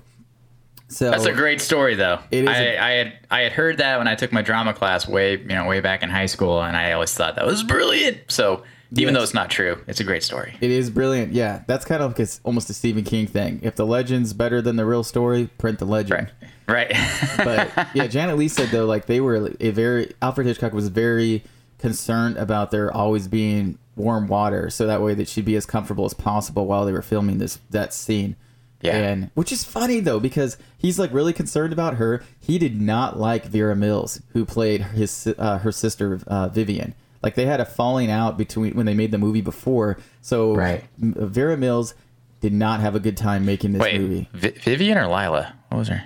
[0.90, 2.18] So That's a great story, though.
[2.30, 4.72] It is I, a- I had I had heard that when I took my drama
[4.72, 7.62] class way you know way back in high school, and I always thought that was
[7.62, 8.18] brilliant.
[8.28, 8.62] So
[8.92, 9.18] even Yes.
[9.18, 10.56] though it's not true, it's a great story.
[10.62, 11.34] It is brilliant.
[11.34, 13.60] Yeah, that's kind of like it's almost a Stephen King thing.
[13.62, 16.32] If the legend's better than the real story, print the legend.
[16.66, 16.90] Right.
[16.90, 16.96] Right.
[17.36, 21.44] but yeah, Janet Leigh said though, like they were a very Alfred Hitchcock was very
[21.78, 26.06] concerned about there always being warm water, so that way that she'd be as comfortable
[26.06, 28.36] as possible while they were filming this that scene.
[28.80, 28.96] Yeah.
[28.96, 32.22] And which is funny though because he's like really concerned about her.
[32.38, 36.94] He did not like Vera Miles, who played his uh, her sister uh, Vivian.
[37.22, 39.98] Like they had a falling out between when they made the movie before.
[40.20, 40.84] So Right.
[40.98, 41.94] Vera Miles
[42.40, 44.28] did not have a good time making this Wait, movie.
[44.32, 45.54] Vi- Vivian or Lila?
[45.70, 46.04] What was her?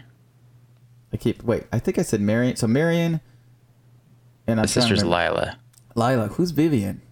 [1.12, 1.64] I keep wait.
[1.70, 2.56] I think I said Marion.
[2.56, 3.20] So Marion.
[4.46, 5.58] And I'm The sister's Lila.
[5.94, 6.28] Lila.
[6.28, 7.02] Who's Vivian?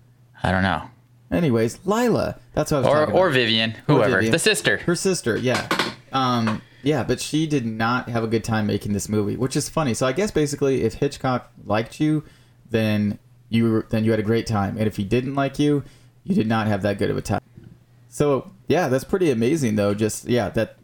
[0.42, 0.84] I don't know.
[1.30, 2.36] Anyways, Lila.
[2.54, 3.34] That's what I was Or talking or about.
[3.34, 4.14] Vivian, whoever.
[4.16, 4.32] Vivian.
[4.32, 4.78] The sister.
[4.78, 5.68] Her sister, yeah.
[6.12, 9.68] Um, yeah, but she did not have a good time making this movie, which is
[9.68, 9.94] funny.
[9.94, 12.24] So I guess basically, if Hitchcock liked you,
[12.70, 13.18] then
[13.48, 15.84] you were, then you had a great time, and if he didn't like you,
[16.24, 17.40] you did not have that good of a time.
[18.08, 19.94] So yeah, that's pretty amazing, though.
[19.94, 20.76] Just yeah, that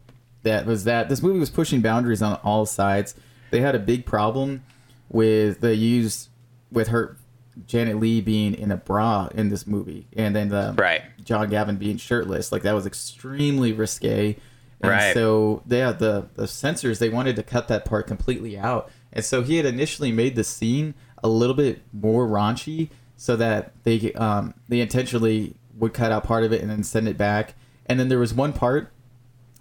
[0.43, 1.09] that was that.
[1.09, 3.15] This movie was pushing boundaries on all sides.
[3.51, 4.63] They had a big problem
[5.09, 6.29] with the use
[6.71, 7.17] with her
[7.65, 11.01] Janet Leigh being in a bra in this movie, and then the Right.
[11.23, 12.51] John Gavin being shirtless.
[12.51, 14.37] Like that was extremely risque.
[14.81, 15.13] And Right.
[15.13, 19.41] So yeah, the the censors they wanted to cut that part completely out, and so
[19.41, 20.93] he had initially made the scene
[21.23, 26.43] a little bit more raunchy, so that they um they intentionally would cut out part
[26.43, 27.55] of it and then send it back.
[27.87, 28.91] And then there was one part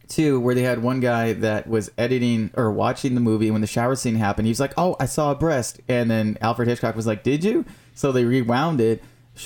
[0.09, 3.67] too where they had one guy that was editing or watching the movie when the
[3.67, 4.47] shower scene happened.
[4.47, 7.43] He was like, "Oh, I saw a breast," and then Alfred Hitchcock was like, "Did
[7.43, 7.65] you?"
[7.97, 9.03] So they rewound it,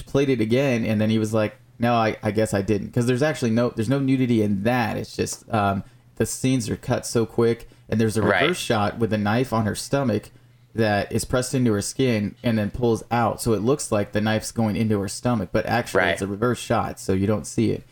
[0.07, 3.07] played it again, and then he was like, "No, I, I guess I didn't," because
[3.07, 4.99] there's actually no there's no nudity in that.
[4.99, 5.83] It's just um,
[6.17, 8.57] the scenes are cut so quick, and there's a reverse Right.
[8.57, 10.31] shot with a knife on her stomach
[10.75, 14.21] that is pressed into her skin and then pulls out, so it looks like the
[14.21, 16.11] knife's going into her stomach, but actually Right.
[16.13, 17.83] it's a reverse shot, so you don't see it.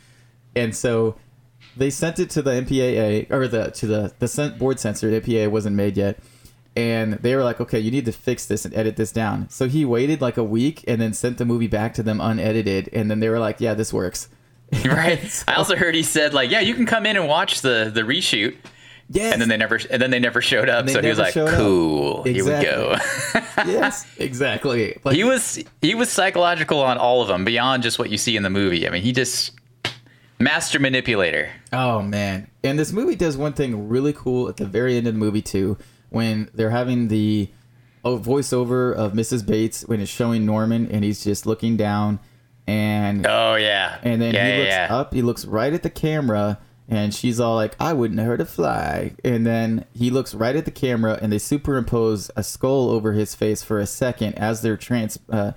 [0.54, 1.16] And so
[1.76, 5.10] they sent it to the MPAA or the to the the board censor.
[5.10, 6.18] The MPAA wasn't made yet,
[6.78, 9.66] and they were like, "Okay, you need to fix this and edit this down." So
[9.66, 13.10] he waited like a week and then sent the movie back to them unedited, and
[13.10, 14.28] then they were like, "Yeah, this works."
[14.84, 15.44] right.
[15.48, 18.02] I also heard he said like, yeah, you can come in and watch the the
[18.02, 18.56] reshoot.
[19.10, 19.32] Yes.
[19.32, 20.88] And then they never and then they never showed up.
[20.90, 22.22] So he was like, cool.
[22.24, 22.94] Here we go.
[23.66, 25.00] yes, exactly.
[25.02, 28.36] Like, he was he was psychological on all of them beyond just what you see
[28.36, 28.86] in the movie.
[28.86, 29.52] I mean, he just
[30.38, 31.50] master manipulator.
[31.72, 32.50] Oh man!
[32.62, 35.42] And this movie does one thing really cool at the very end of the movie
[35.42, 35.78] too,
[36.10, 37.48] when they're having the
[38.04, 39.46] oh, voiceover of Mrs.
[39.46, 42.18] Bates when it's showing Norman and he's just looking down,
[42.66, 43.98] and Oh yeah.
[44.02, 44.88] and then yeah, he looks yeah.
[44.90, 48.46] up, he looks right at the camera, and she's all like, "I wouldn't hurt a
[48.46, 53.12] fly," and then he looks right at the camera, and they superimpose a skull over
[53.12, 55.52] his face for a second as they're trans uh,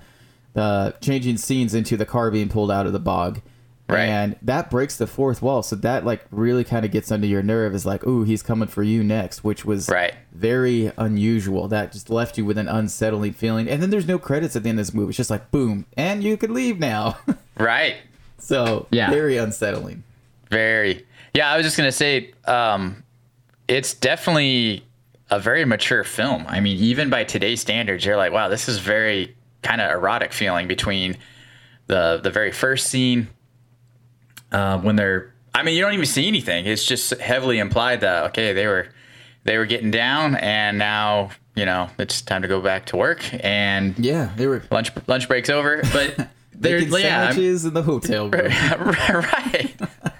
[0.54, 3.40] uh, changing scenes into the car being pulled out of the bog.
[3.88, 4.08] Right.
[4.08, 5.62] And that breaks the fourth wall.
[5.62, 8.68] So that like really kind of gets under your nerve is like, ooh, he's coming
[8.68, 10.14] for you next, which was Right.
[10.32, 11.68] very unusual.
[11.68, 13.68] That just left you with an unsettling feeling.
[13.68, 15.10] And then there's no credits at the end of this movie.
[15.10, 17.18] It's just like boom, and you can leave now.
[17.58, 17.96] Right.
[18.38, 19.10] so Yeah.
[19.10, 20.04] very unsettling.
[20.48, 21.04] Very.
[21.34, 23.02] Yeah, I was just gonna say, um,
[23.68, 24.84] it's definitely
[25.30, 26.44] a very mature film.
[26.48, 30.32] I mean, even by today's standards, you're like, wow, this is very kind of erotic
[30.32, 31.16] feeling between
[31.88, 33.28] the the very first scene
[34.52, 35.32] uh, when they're.
[35.54, 36.66] I mean, you don't even see anything.
[36.66, 38.88] It's just heavily implied that okay, they were
[39.44, 43.22] they were getting down, and now you know it's time to go back to work,
[43.44, 45.82] and Yeah, they were lunch lunch breaks over.
[45.92, 46.94] But they're yeah,
[47.24, 48.50] I'm- sandwiches in the hotel room.
[49.10, 49.74] right.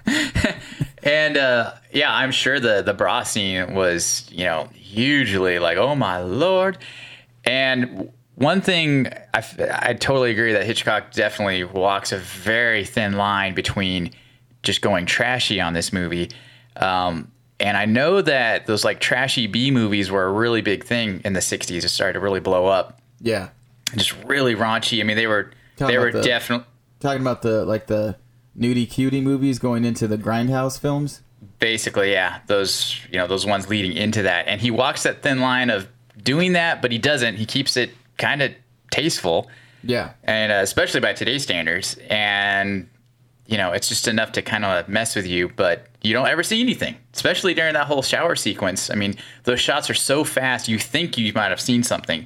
[1.03, 5.95] and uh, yeah, I'm sure the the bra scene was you know hugely like oh
[5.95, 6.77] my lord.
[7.45, 13.53] And one thing I, I totally agree that Hitchcock definitely walks a very thin line
[13.53, 14.11] between
[14.63, 16.29] just going trashy on this movie.
[16.77, 21.21] Um, and I know that those like trashy B movies were a really big thing
[21.23, 21.83] in the 60s.
[21.83, 22.99] It started to really blow up.
[23.21, 23.49] Yeah,
[23.95, 24.99] Just really raunchy.
[24.99, 26.65] I mean, they were Talking they were definitely
[26.99, 28.15] talking about the like the
[28.57, 31.21] nudie cutie movies going into the grindhouse films.
[31.59, 35.39] basically yeah those you know those ones leading into that and he walks that thin
[35.41, 35.87] line of
[36.23, 38.51] doing that but he doesn't he keeps it kind of
[38.91, 39.49] tasteful
[39.81, 42.87] Yeah, and uh, especially by today's standards and
[43.45, 46.43] you know it's just enough to kind of mess with you but you don't ever
[46.43, 48.89] see anything especially during that whole shower sequence.
[48.89, 52.25] I mean those shots are so fast you think you might have seen something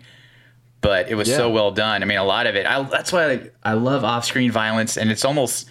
[0.81, 2.03] but it was so well done.
[2.03, 5.09] I mean a lot of it I, that's why I, I love off-screen violence and
[5.11, 5.69] it's almost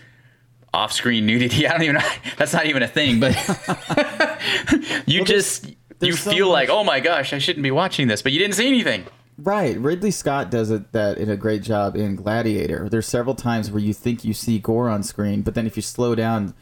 [0.74, 1.66] off-screen nudity.
[1.68, 3.34] I don't even know that's not even a thing but
[5.06, 8.20] you just you there's so feel like oh my gosh i shouldn't be watching this
[8.22, 9.06] but you didn't see anything
[9.38, 9.78] Right.
[9.78, 12.88] Ridley Scott does it that in a great job in Gladiator.
[12.88, 15.82] There's several times where you think you see gore on screen, but then if you
[15.82, 16.54] slow down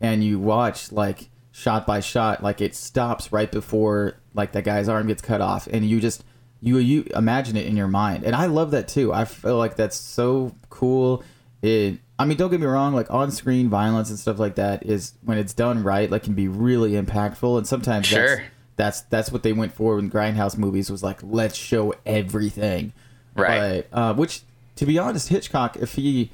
[0.00, 4.88] and you watch like shot by shot, like it stops right before like that guy's
[4.88, 6.22] arm gets cut off and you just
[6.60, 8.24] you you imagine it in your mind.
[8.24, 9.12] And I love that too.
[9.12, 11.24] I feel like that's so cool.
[11.62, 14.84] It I mean, don't get me wrong, like on screen violence and stuff like that
[14.84, 18.36] is when it's done right, like can be really impactful and sometimes Sure.
[18.36, 18.48] that's
[18.78, 22.94] that's that's what they went for in grindhouse movies was like let's show everything
[23.34, 23.86] Right.
[23.90, 24.40] but, uh, which
[24.76, 26.30] to be honest hitchcock if he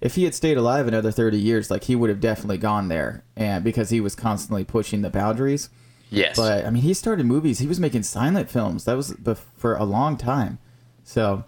[0.00, 3.22] if he had stayed alive another 30 years like he would have definitely gone there
[3.36, 5.70] and because he was constantly pushing the boundaries
[6.08, 6.36] Yes.
[6.36, 7.58] But I mean, he started movies.
[7.58, 8.84] He was making silent films.
[8.84, 10.58] That was the, for a long time.
[11.02, 11.44] So,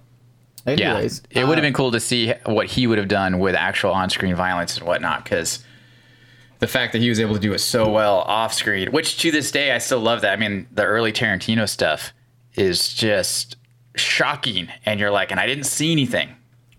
[0.66, 3.38] anyways, yeah, it would have uh, been cool to see what he would have done
[3.38, 5.64] with actual on-screen violence and whatnot, because
[6.58, 9.50] the fact that he was able to do it so well off-screen, which to this
[9.50, 10.32] day I still love that.
[10.32, 12.12] I mean, the early Tarantino stuff
[12.54, 13.56] is just
[13.96, 16.30] shocking, and you're like, and I didn't see anything.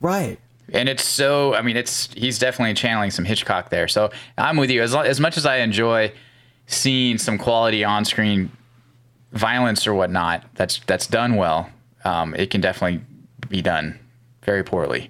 [0.02, 0.38] right.
[0.72, 4.70] and it's so i mean it's he's definitely channeling some hitchcock there so i'm with
[4.70, 6.12] you as, as much as i enjoy
[6.68, 8.52] seeing some quality on-screen
[9.34, 11.68] violence or whatnot that's that's done well
[12.06, 13.02] um, it can definitely
[13.50, 13.98] be done
[14.44, 15.10] very poorly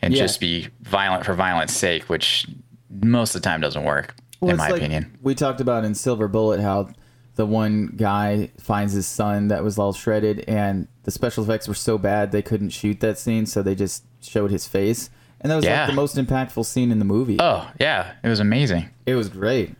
[0.00, 0.22] and Yeah.
[0.22, 2.46] just be violent for violence sake which
[2.90, 5.94] most of the time doesn't work Well, in my like opinion We talked about in
[5.94, 6.88] Silver Bullet how
[7.36, 11.74] the one guy finds his son that was all shredded, and the special effects were
[11.74, 15.08] so bad they couldn't shoot that scene, so they just showed his face,
[15.40, 15.82] and that was Yeah.
[15.82, 17.36] like the most impactful scene in the movie.
[17.40, 19.74] oh yeah it was amazing It was great.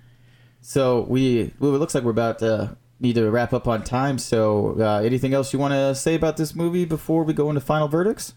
[0.60, 4.18] So we, well, it looks like we're about to need to wrap up on time.
[4.18, 7.60] So uh, anything else you want to say about this movie before we go into
[7.60, 8.34] final verdicts?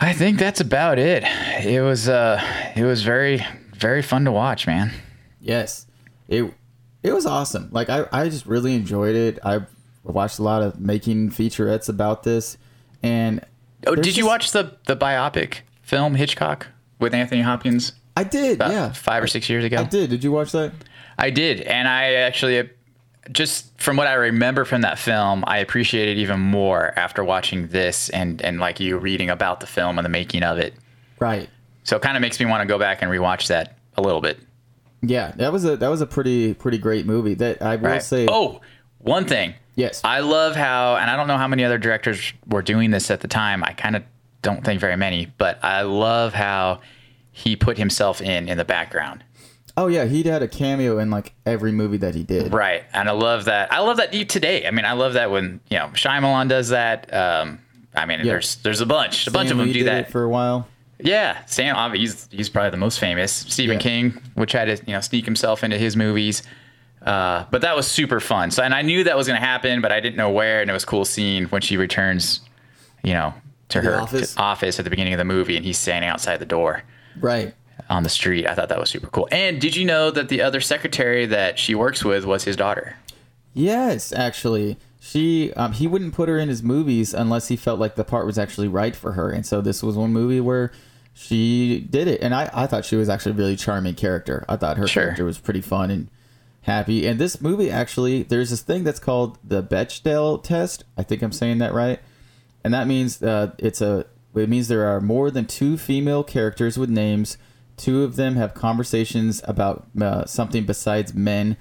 [0.00, 1.24] I think that's about it
[1.64, 2.40] it was uh
[2.76, 3.44] it was very
[3.74, 4.92] very fun to watch man
[5.46, 5.86] Yes,
[6.28, 6.52] it
[7.04, 7.68] it was awesome.
[7.70, 9.38] Like I, I just really enjoyed it.
[9.44, 9.60] I
[10.02, 12.58] watched a lot of making featurettes about this,
[13.00, 13.44] and
[13.86, 16.66] oh did you watch the the biopic film hitchcock
[16.98, 18.56] with anthony hopkins I did.
[18.56, 19.76] about yeah, five or six years ago.
[19.78, 20.10] I did.
[20.10, 20.72] Did you watch that?
[21.16, 22.68] I did, and I actually
[23.32, 27.68] just from what I remember from that film, I appreciate it even more after watching
[27.68, 30.74] this and and like you reading about the film and the making of it.
[31.18, 31.48] Right.
[31.84, 34.20] So it kind of makes me want to go back and rewatch that a little
[34.20, 34.38] bit.
[35.02, 37.34] Yeah, that was a that was a pretty pretty great movie.
[37.34, 38.02] That I will Right.
[38.02, 38.26] say.
[38.30, 38.60] Oh,
[38.98, 39.54] one thing.
[39.76, 40.00] yes.
[40.02, 43.20] I love how, and I don't know how many other directors were doing this at
[43.20, 43.62] the time.
[43.62, 44.02] I kind of
[44.42, 46.80] don't think very many, but I love how
[47.30, 49.22] he put himself in in the background.
[49.76, 52.52] Oh yeah, he'd had a cameo in like every movie that he did.
[52.52, 53.72] Right, and I love that.
[53.72, 54.66] I love that you today.
[54.66, 57.12] I mean, I love that when you know Shyamalan does that.
[57.12, 57.58] Um,
[57.94, 60.06] I mean, there's there's a bunch, a bunch of them do that.
[60.08, 60.68] it for a while.
[60.98, 61.76] yeah, Sam.
[61.76, 63.32] obvi- He's he's probably the most famous.
[63.32, 63.80] Stephen Yeah.
[63.80, 66.42] King, which had to you know sneak himself into his movies.
[67.04, 68.50] Uh, but that was super fun.
[68.50, 70.60] So, and I knew that was going to happen, but I didn't know where.
[70.60, 72.40] And it was cool seeing when she returns,
[73.04, 73.32] you know,
[73.68, 74.34] to The her office.
[74.34, 76.82] to office at the beginning of the movie, and he's standing outside the door
[77.20, 77.54] Right.
[77.88, 78.46] On the street.
[78.46, 79.28] I thought that was super cool.
[79.30, 82.96] And did you know that the other secretary that she works with was his daughter?
[83.54, 87.94] Yes, actually, she um, he wouldn't put her in his movies unless he felt like
[87.94, 90.72] the part was actually right for her, and so this was one movie where
[91.14, 94.44] she did it, and I, I thought she was actually a really charming character.
[94.48, 95.04] I thought her Sure.
[95.04, 96.08] character was pretty fun and
[96.62, 97.06] happy.
[97.06, 100.84] And this movie actually, there's this thing that's called the Bechdel test.
[100.98, 102.00] I think I'm saying that right,
[102.62, 106.76] and that means uh, it's a it means there are more than two female characters
[106.76, 107.38] with names.
[107.76, 111.56] Two of them have conversations about uh, something besides men,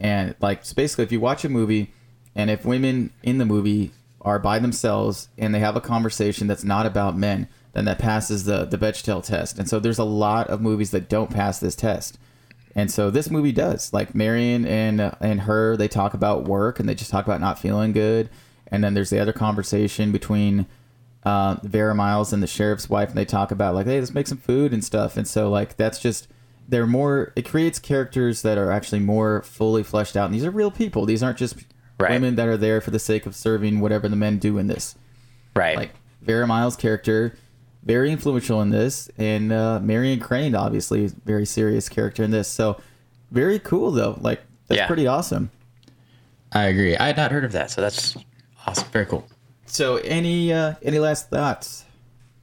[0.00, 1.92] and like so basically, if you watch a movie,
[2.34, 6.64] and if women in the movie are by themselves and they have a conversation that's
[6.64, 9.58] not about men, then that passes the the Bechdel test.
[9.58, 12.18] And so there's a lot of movies that don't pass this test.
[12.74, 13.92] And so this movie does.
[13.92, 17.40] Like Marion and uh, and her, they talk about work and they just talk about
[17.40, 18.30] not feeling good.
[18.68, 20.66] And then there's the other conversation between
[21.24, 24.26] uh, Vera Miles and the sheriff's wife, and they talk about like, hey, let's make
[24.26, 25.16] some food and stuff.
[25.16, 26.28] And so like that's just
[26.68, 27.32] they're more.
[27.36, 30.26] It creates characters that are actually more fully fleshed out.
[30.26, 31.04] And these are real people.
[31.06, 31.56] These aren't just
[32.00, 32.12] Right.
[32.12, 34.94] women that are there for the sake of serving whatever the men do in this.
[35.56, 35.76] Right.
[35.76, 35.90] Like
[36.22, 37.34] Vera Miles' character,
[37.82, 42.46] very influential in this, and uh, Marion Crane, obviously, very serious character in this.
[42.46, 42.80] So
[43.32, 44.16] very cool though.
[44.20, 44.86] Like that's Yeah.
[44.86, 45.50] pretty awesome.
[46.52, 46.96] I agree.
[46.96, 48.16] I had not heard of that, so that's
[48.66, 48.86] awesome.
[48.92, 49.26] Very cool.
[49.68, 51.84] So any uh, any last thoughts?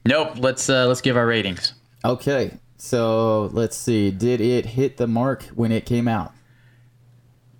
[0.04, 0.34] Nope.
[0.36, 1.74] Let's uh, let's give our ratings.
[2.04, 4.10] Okay, so let's see.
[4.10, 6.32] Did it hit the mark when it came out?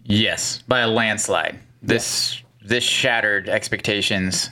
[0.05, 1.59] Yes, by a landslide.
[1.83, 4.51] This this shattered expectations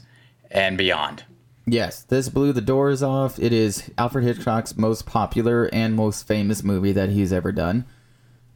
[0.51, 1.25] and beyond.
[1.67, 3.39] Yes, this blew the doors off.
[3.39, 7.87] It is Alfred Hitchcock's most popular and most famous movie that he's ever done.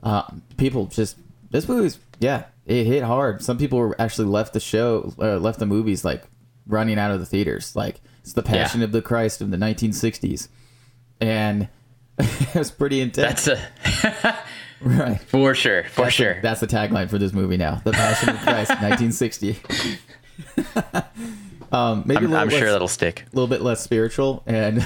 [0.02, 0.24] Uh,
[0.56, 1.16] people just
[1.50, 3.42] this movie's yeah, it hit hard.
[3.42, 6.24] Some people were actually left the show, uh, left the movies like
[6.68, 7.74] running out of the theaters.
[7.74, 8.84] Like it's the Passion Yeah.
[8.84, 10.48] of the Christ of the 1960s,
[11.20, 11.68] and
[12.18, 13.44] it was pretty intense.
[13.46, 14.38] That's a
[14.80, 15.20] right.
[15.20, 16.34] for sure, for That's sure.
[16.34, 17.80] The, that's the tagline for this movie now.
[17.84, 19.58] The Passion of Christ, 1960.
[21.72, 23.24] um, maybe a I'm, little I'm sure that'll stick.
[23.32, 24.80] a little bit less spiritual and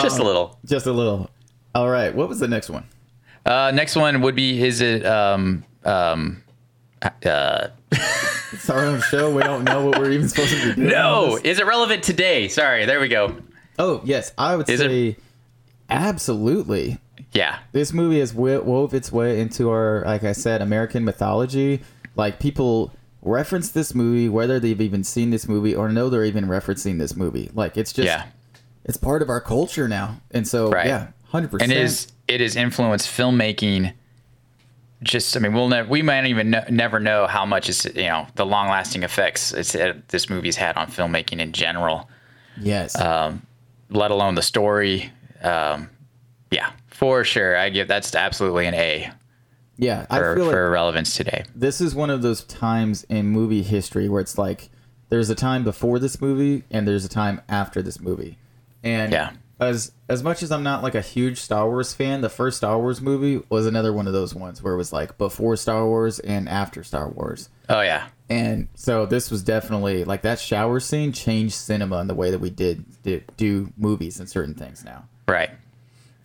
[0.00, 0.58] Just a little.
[0.64, 1.30] just a little.
[1.74, 2.84] All right, what was the next one?
[3.44, 6.42] Uh, next one would be is it um um
[7.24, 7.68] uh
[8.56, 9.34] It's our own show.
[9.34, 10.88] We don't know what we're even supposed to be doing.
[10.88, 12.48] no is it relevant today?
[12.48, 13.36] Sorry, there we go.
[13.78, 15.16] Oh yes, I would Is it- say
[15.90, 16.98] absolutely.
[17.32, 17.58] Yeah.
[17.72, 21.82] this movie has wo- wove its way into our, like I said, American mythology.
[22.14, 26.46] Like people reference this movie, whether they've even seen this movie or know they're even
[26.46, 27.50] referencing this movie.
[27.52, 28.26] Like it's just, Yeah.
[28.84, 30.20] it's part of our culture now.
[30.30, 30.86] And so, Right.
[30.86, 31.72] yeah, hundred and percent.
[31.72, 33.92] And it is it is influenced filmmaking
[35.02, 38.04] just i mean we'll never we might even know, never know how much is you
[38.04, 42.08] know the long lasting effects it's uh, this movie's had on filmmaking in general
[42.58, 42.98] Yes.
[42.98, 43.46] um,
[43.90, 45.90] let alone the story um,
[46.50, 49.10] yeah for sure i give that's absolutely an a
[49.78, 53.62] yeah, I for, like for relevance today this is one of those times in movie
[53.62, 54.70] history where it's like
[55.08, 58.38] there's a time before this movie and there's a time after this movie.
[58.82, 59.32] And Yeah.
[59.58, 62.78] As as much as I'm not like a huge Star Wars fan, the first Star
[62.78, 66.18] Wars movie was another one of those ones where it was like before Star Wars
[66.18, 67.48] and after Star Wars.
[67.68, 72.14] oh yeah And so this was definitely like that shower scene changed cinema in the
[72.14, 75.04] way that we did, did do movies and certain things now.
[75.26, 75.50] right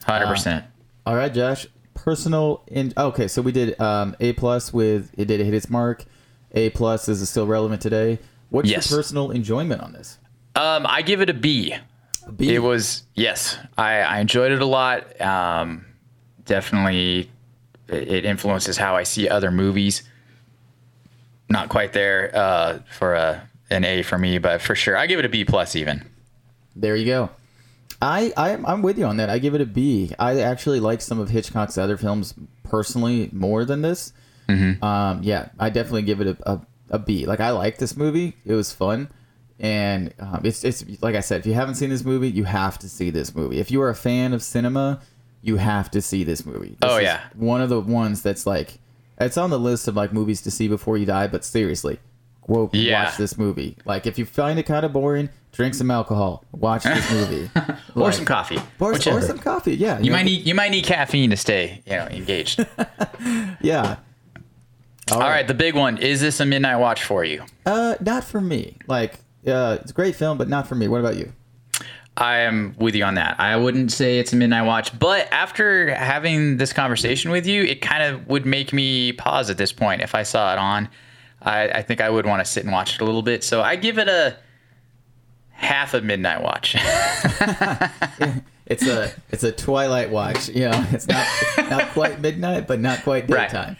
[0.04, 0.64] 100%
[1.06, 1.66] All right, Josh.
[1.94, 6.04] Personal in okay, so we did um, A plus with it did hit its mark.
[6.52, 8.18] A plus is still relevant today.
[8.50, 8.90] What's Yes.
[8.90, 10.18] your personal enjoyment on this?
[10.56, 11.74] um, i give it a B.
[12.38, 15.20] It was yes, I, I enjoyed it a lot.
[15.20, 15.84] Um,
[16.44, 17.30] definitely,
[17.88, 20.02] it influences how I see other movies.
[21.48, 25.18] Not quite there uh, for a an A for me, but for sure, I give
[25.18, 26.04] it a B plus even.
[26.76, 27.30] There you go.
[28.00, 29.30] I, I I'm with you on that.
[29.30, 30.12] I give it a B.
[30.18, 34.12] I actually like some of Hitchcock's other films personally more than this.
[34.82, 37.26] Um, yeah, I definitely give it a, a, a B.
[37.26, 38.34] Like I like this movie.
[38.44, 39.08] It was fun,
[39.62, 41.40] and um, it's it's like I said.
[41.40, 43.58] If you haven't seen this movie, you have to see this movie.
[43.60, 45.00] If you are a fan of cinema,
[45.40, 46.76] you have to see this movie.
[46.80, 47.20] This Oh, is yeah.
[47.34, 48.78] one of the ones that's like
[49.18, 51.28] it's on the list of like movies to see before you die.
[51.28, 51.98] But seriously,
[52.46, 53.04] go Yeah.
[53.04, 53.76] watch this movie.
[53.86, 57.48] Like if you find it kind of boring, drink some alcohol, watch this movie,
[57.94, 59.76] Or some coffee, or, or some coffee.
[59.76, 62.66] Yeah, you know, might need you might need caffeine to stay you know engaged.
[63.60, 63.98] Yeah.
[65.12, 67.44] All right, the big one is this a midnight watch for you?
[67.66, 68.76] Uh, not for me.
[68.86, 70.88] Like, uh, it's a great film, but not for me.
[70.88, 71.32] What about you?
[72.16, 73.40] I am with you on that.
[73.40, 77.80] I wouldn't say it's a midnight watch, but after having this conversation with you, it
[77.80, 80.02] kind of would make me pause at this point.
[80.02, 80.88] If I saw it on,
[81.40, 83.42] I, I think I would want to sit and watch it a little bit.
[83.42, 84.36] So I give it a
[85.52, 86.76] half a midnight watch.
[88.64, 90.48] It's a it's a twilight watch.
[90.48, 91.26] You know, it's not
[91.68, 93.50] not quite midnight, but not quite Right.
[93.50, 93.76] daytime.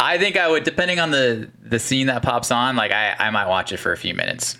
[0.00, 3.30] I think I would, depending on the the scene that pops on, like I, I
[3.30, 4.56] might watch it for a few minutes.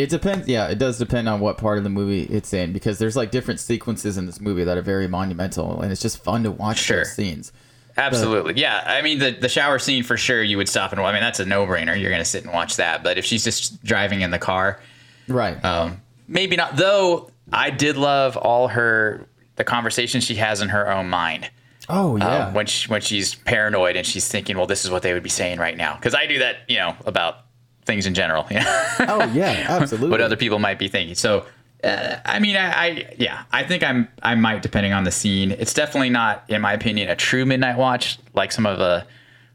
[0.00, 0.48] It depends.
[0.48, 3.30] Yeah, it does depend on what part of the movie it's in because there's like
[3.30, 6.78] different sequences in this movie that are very monumental, and it's just fun to watch
[6.78, 6.98] Sure.
[6.98, 7.52] those scenes.
[7.96, 8.54] Absolutely.
[8.60, 8.82] Yeah.
[8.86, 11.40] I mean, the, the shower scene for sure, you would stop and I mean, that's
[11.40, 12.00] a no brainer.
[12.00, 13.02] You're going to sit and watch that.
[13.02, 14.80] But if she's just driving in the car,
[15.28, 15.62] Right.
[15.64, 16.76] Um, maybe not.
[16.76, 19.26] Though I did love all her
[19.56, 21.50] the conversation she has in her own mind
[21.90, 22.52] oh uh, yeah.
[22.52, 25.28] when she, when she's paranoid and she's thinking, well, this is what they would be
[25.28, 25.96] saying right now.
[25.96, 27.44] Because I do that, you know, about
[27.90, 28.46] things in general.
[28.50, 28.64] Yeah.
[29.00, 29.66] oh yeah.
[29.80, 30.10] Absolutely.
[30.10, 31.14] what other people might be thinking.
[31.14, 31.44] So.
[31.82, 35.50] Uh, I mean, I, I yeah, I think I'm I might depending on the scene.
[35.52, 39.06] It's definitely not, in my opinion, a true midnight watch like some of the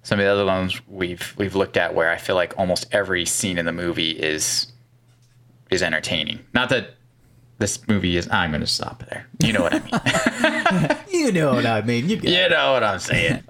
[0.01, 3.25] some of the other ones we've we've looked at, where I feel like almost every
[3.25, 4.71] scene in the movie is
[5.69, 6.39] is entertaining.
[6.51, 6.95] Not that
[7.59, 8.27] this movie is.
[8.31, 9.27] I'm going to stop there.
[9.39, 10.97] You know what I mean.
[11.25, 12.09] you know what I mean.
[12.09, 13.43] You you know what I'm saying.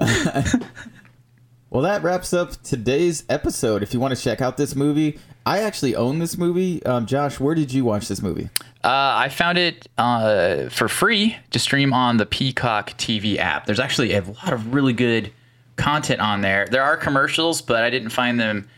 [1.69, 3.83] Well, that wraps up today's episode.
[3.83, 6.83] If you want to check out this movie, I actually own this movie.
[6.85, 8.49] Um, Josh, where did you watch this movie?
[8.83, 13.65] Uh, I found it uh, for free to stream on the Peacock TV app.
[13.65, 15.31] There's actually a lot of really good
[15.75, 16.67] content on there.
[16.69, 18.69] There are commercials, but I didn't find them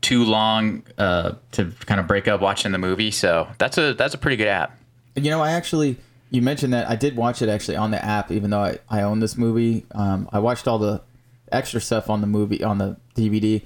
[0.00, 3.10] too long uh, to kind of break up watching the movie.
[3.10, 4.76] So that's a that's a pretty good app.
[5.14, 5.96] You know, I actually
[6.30, 9.02] you mentioned that I did watch it actually on the app, even though I, I
[9.02, 9.86] own this movie.
[9.92, 11.00] Um, I watched all the
[11.52, 13.62] extra stuff on the movie on the DVD.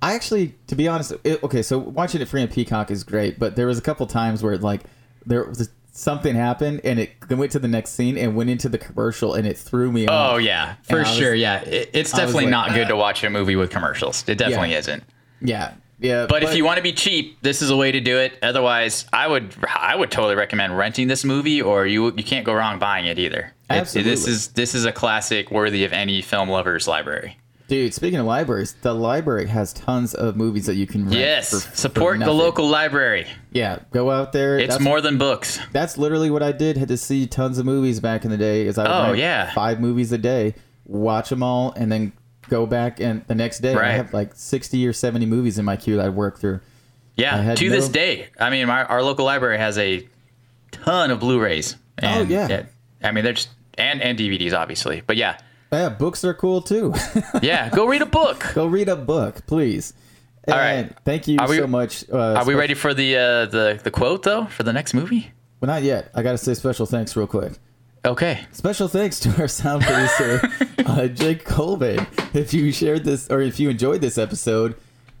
[0.00, 3.38] I actually, to be honest, it, okay, so watching it free on Peacock is great,
[3.38, 4.82] but there was a couple times where like
[5.24, 8.78] there was something happened and it went to the next scene and went into the
[8.78, 10.34] commercial and it threw me off.
[10.34, 11.34] Oh yeah, for was- sure.
[11.34, 14.24] Yeah, it, it's definitely like, not good uh, to watch a movie with commercials.
[14.28, 14.78] It definitely Yeah.
[14.78, 15.04] isn't.
[15.40, 16.26] Yeah, yeah.
[16.28, 18.38] But, if you want to be cheap, this is a way to do it.
[18.42, 22.54] Otherwise, I would I would totally recommend renting this movie, or you you can't go
[22.54, 23.52] wrong buying it either.
[23.72, 24.10] It- Absolutely.
[24.10, 27.36] this is this is a classic worthy of any film lover's library.
[27.68, 31.14] Dude, speaking of libraries, the library has tons of movies that you can rent.
[31.16, 33.26] Yes, for- for support the local library.
[33.52, 34.58] Yeah, go out there.
[34.58, 35.58] It's That's- more than books.
[35.72, 36.76] That's literally what I did.
[36.76, 38.66] Had to see tons of movies back in the day.
[38.66, 39.52] Is I would Oh, yeah.
[39.54, 40.54] five movies a day,
[40.86, 42.12] watch them all, and then
[42.50, 45.76] go back and the next day I have like sixty or seventy movies in my
[45.76, 46.60] queue that I work through.
[47.16, 48.28] Yeah, to this day.
[48.38, 50.06] I mean, our, our local library has a
[50.72, 51.76] ton of Blu-rays.
[52.02, 52.62] Oh, and Oh, yeah.
[53.02, 55.02] I mean, they're just and and DVDs obviously.
[55.06, 55.38] But yeah,
[55.72, 56.94] Yeah, books are cool too.
[57.42, 58.44] yeah, go read a book.
[58.54, 59.94] Go read a book, please.
[60.48, 60.98] All And right.
[61.04, 62.04] Thank you we- so much.
[62.10, 65.30] Uh, Are we ready for the uh, the the quote though for the next movie?
[65.60, 66.10] Well, not yet.
[66.14, 67.52] I got to say special thanks real quick.
[68.04, 68.40] Okay.
[68.50, 70.40] Special thanks to our sound producer,
[70.84, 72.04] uh, Jake Colvin.
[72.34, 74.74] If you shared this or if you enjoyed this episode,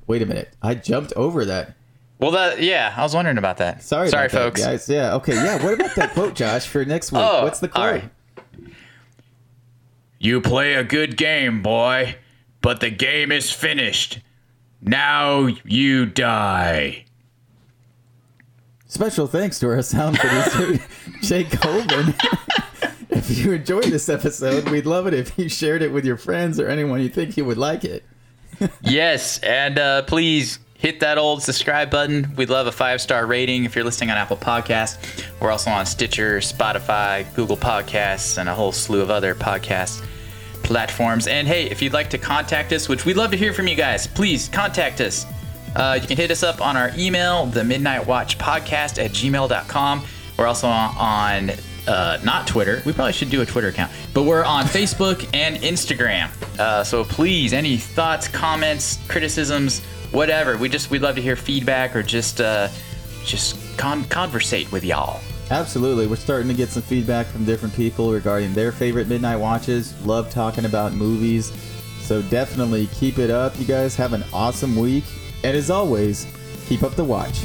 [0.08, 0.52] wait a minute.
[0.60, 1.76] I jumped over that.
[2.18, 3.84] Well, that yeah, I was wondering about that.
[3.84, 4.60] Sorry, sorry, about that, folks.
[4.64, 4.88] guys.
[4.88, 5.14] Yeah.
[5.14, 5.34] Okay.
[5.34, 5.62] Yeah.
[5.62, 7.22] What about that quote, Josh, for next week?
[7.24, 8.02] Oh, What's the quote?
[10.22, 12.14] You play a good game, boy,
[12.60, 14.20] but the game is finished.
[14.80, 17.06] Now you die.
[18.86, 20.80] Special thanks to our sound producer,
[21.22, 22.14] Jake Colvin.
[23.10, 26.60] if you enjoyed this episode, we'd love it if you shared it with your friends
[26.60, 28.04] or anyone you think you would like it.
[28.80, 32.32] yes, and uh, please hit that old subscribe button.
[32.36, 35.26] We'd love a five star rating if you're listening on Apple Podcasts.
[35.40, 40.00] We're also on Stitcher, Spotify, Google Podcasts, and a whole slew of other podcast
[40.72, 41.26] platforms.
[41.26, 43.74] And hey, if you'd like to contact us, which we'd love to hear from you
[43.74, 45.26] guys, please contact us.
[45.76, 50.06] Uh, you can hit us up on our email, the Midnight Watch Podcast at gmail.com.
[50.38, 51.50] We're also on,
[51.86, 52.82] uh, not Twitter.
[52.86, 56.30] We probably should do a Twitter account, but we're on Facebook and Instagram.
[56.58, 60.56] Uh, so please, any thoughts, comments, criticisms, whatever.
[60.56, 62.68] We just we'd love to hear feedback or just uh,
[63.26, 65.20] just con- conversate with y'all.
[65.52, 66.06] Absolutely.
[66.06, 69.94] We're starting to get some feedback from different people regarding their favorite midnight watches.
[70.06, 71.52] Love talking about movies.
[72.00, 73.58] So definitely keep it up.
[73.60, 75.04] You guys have an awesome week.
[75.44, 76.26] And as always,
[76.64, 77.42] keep up the watch.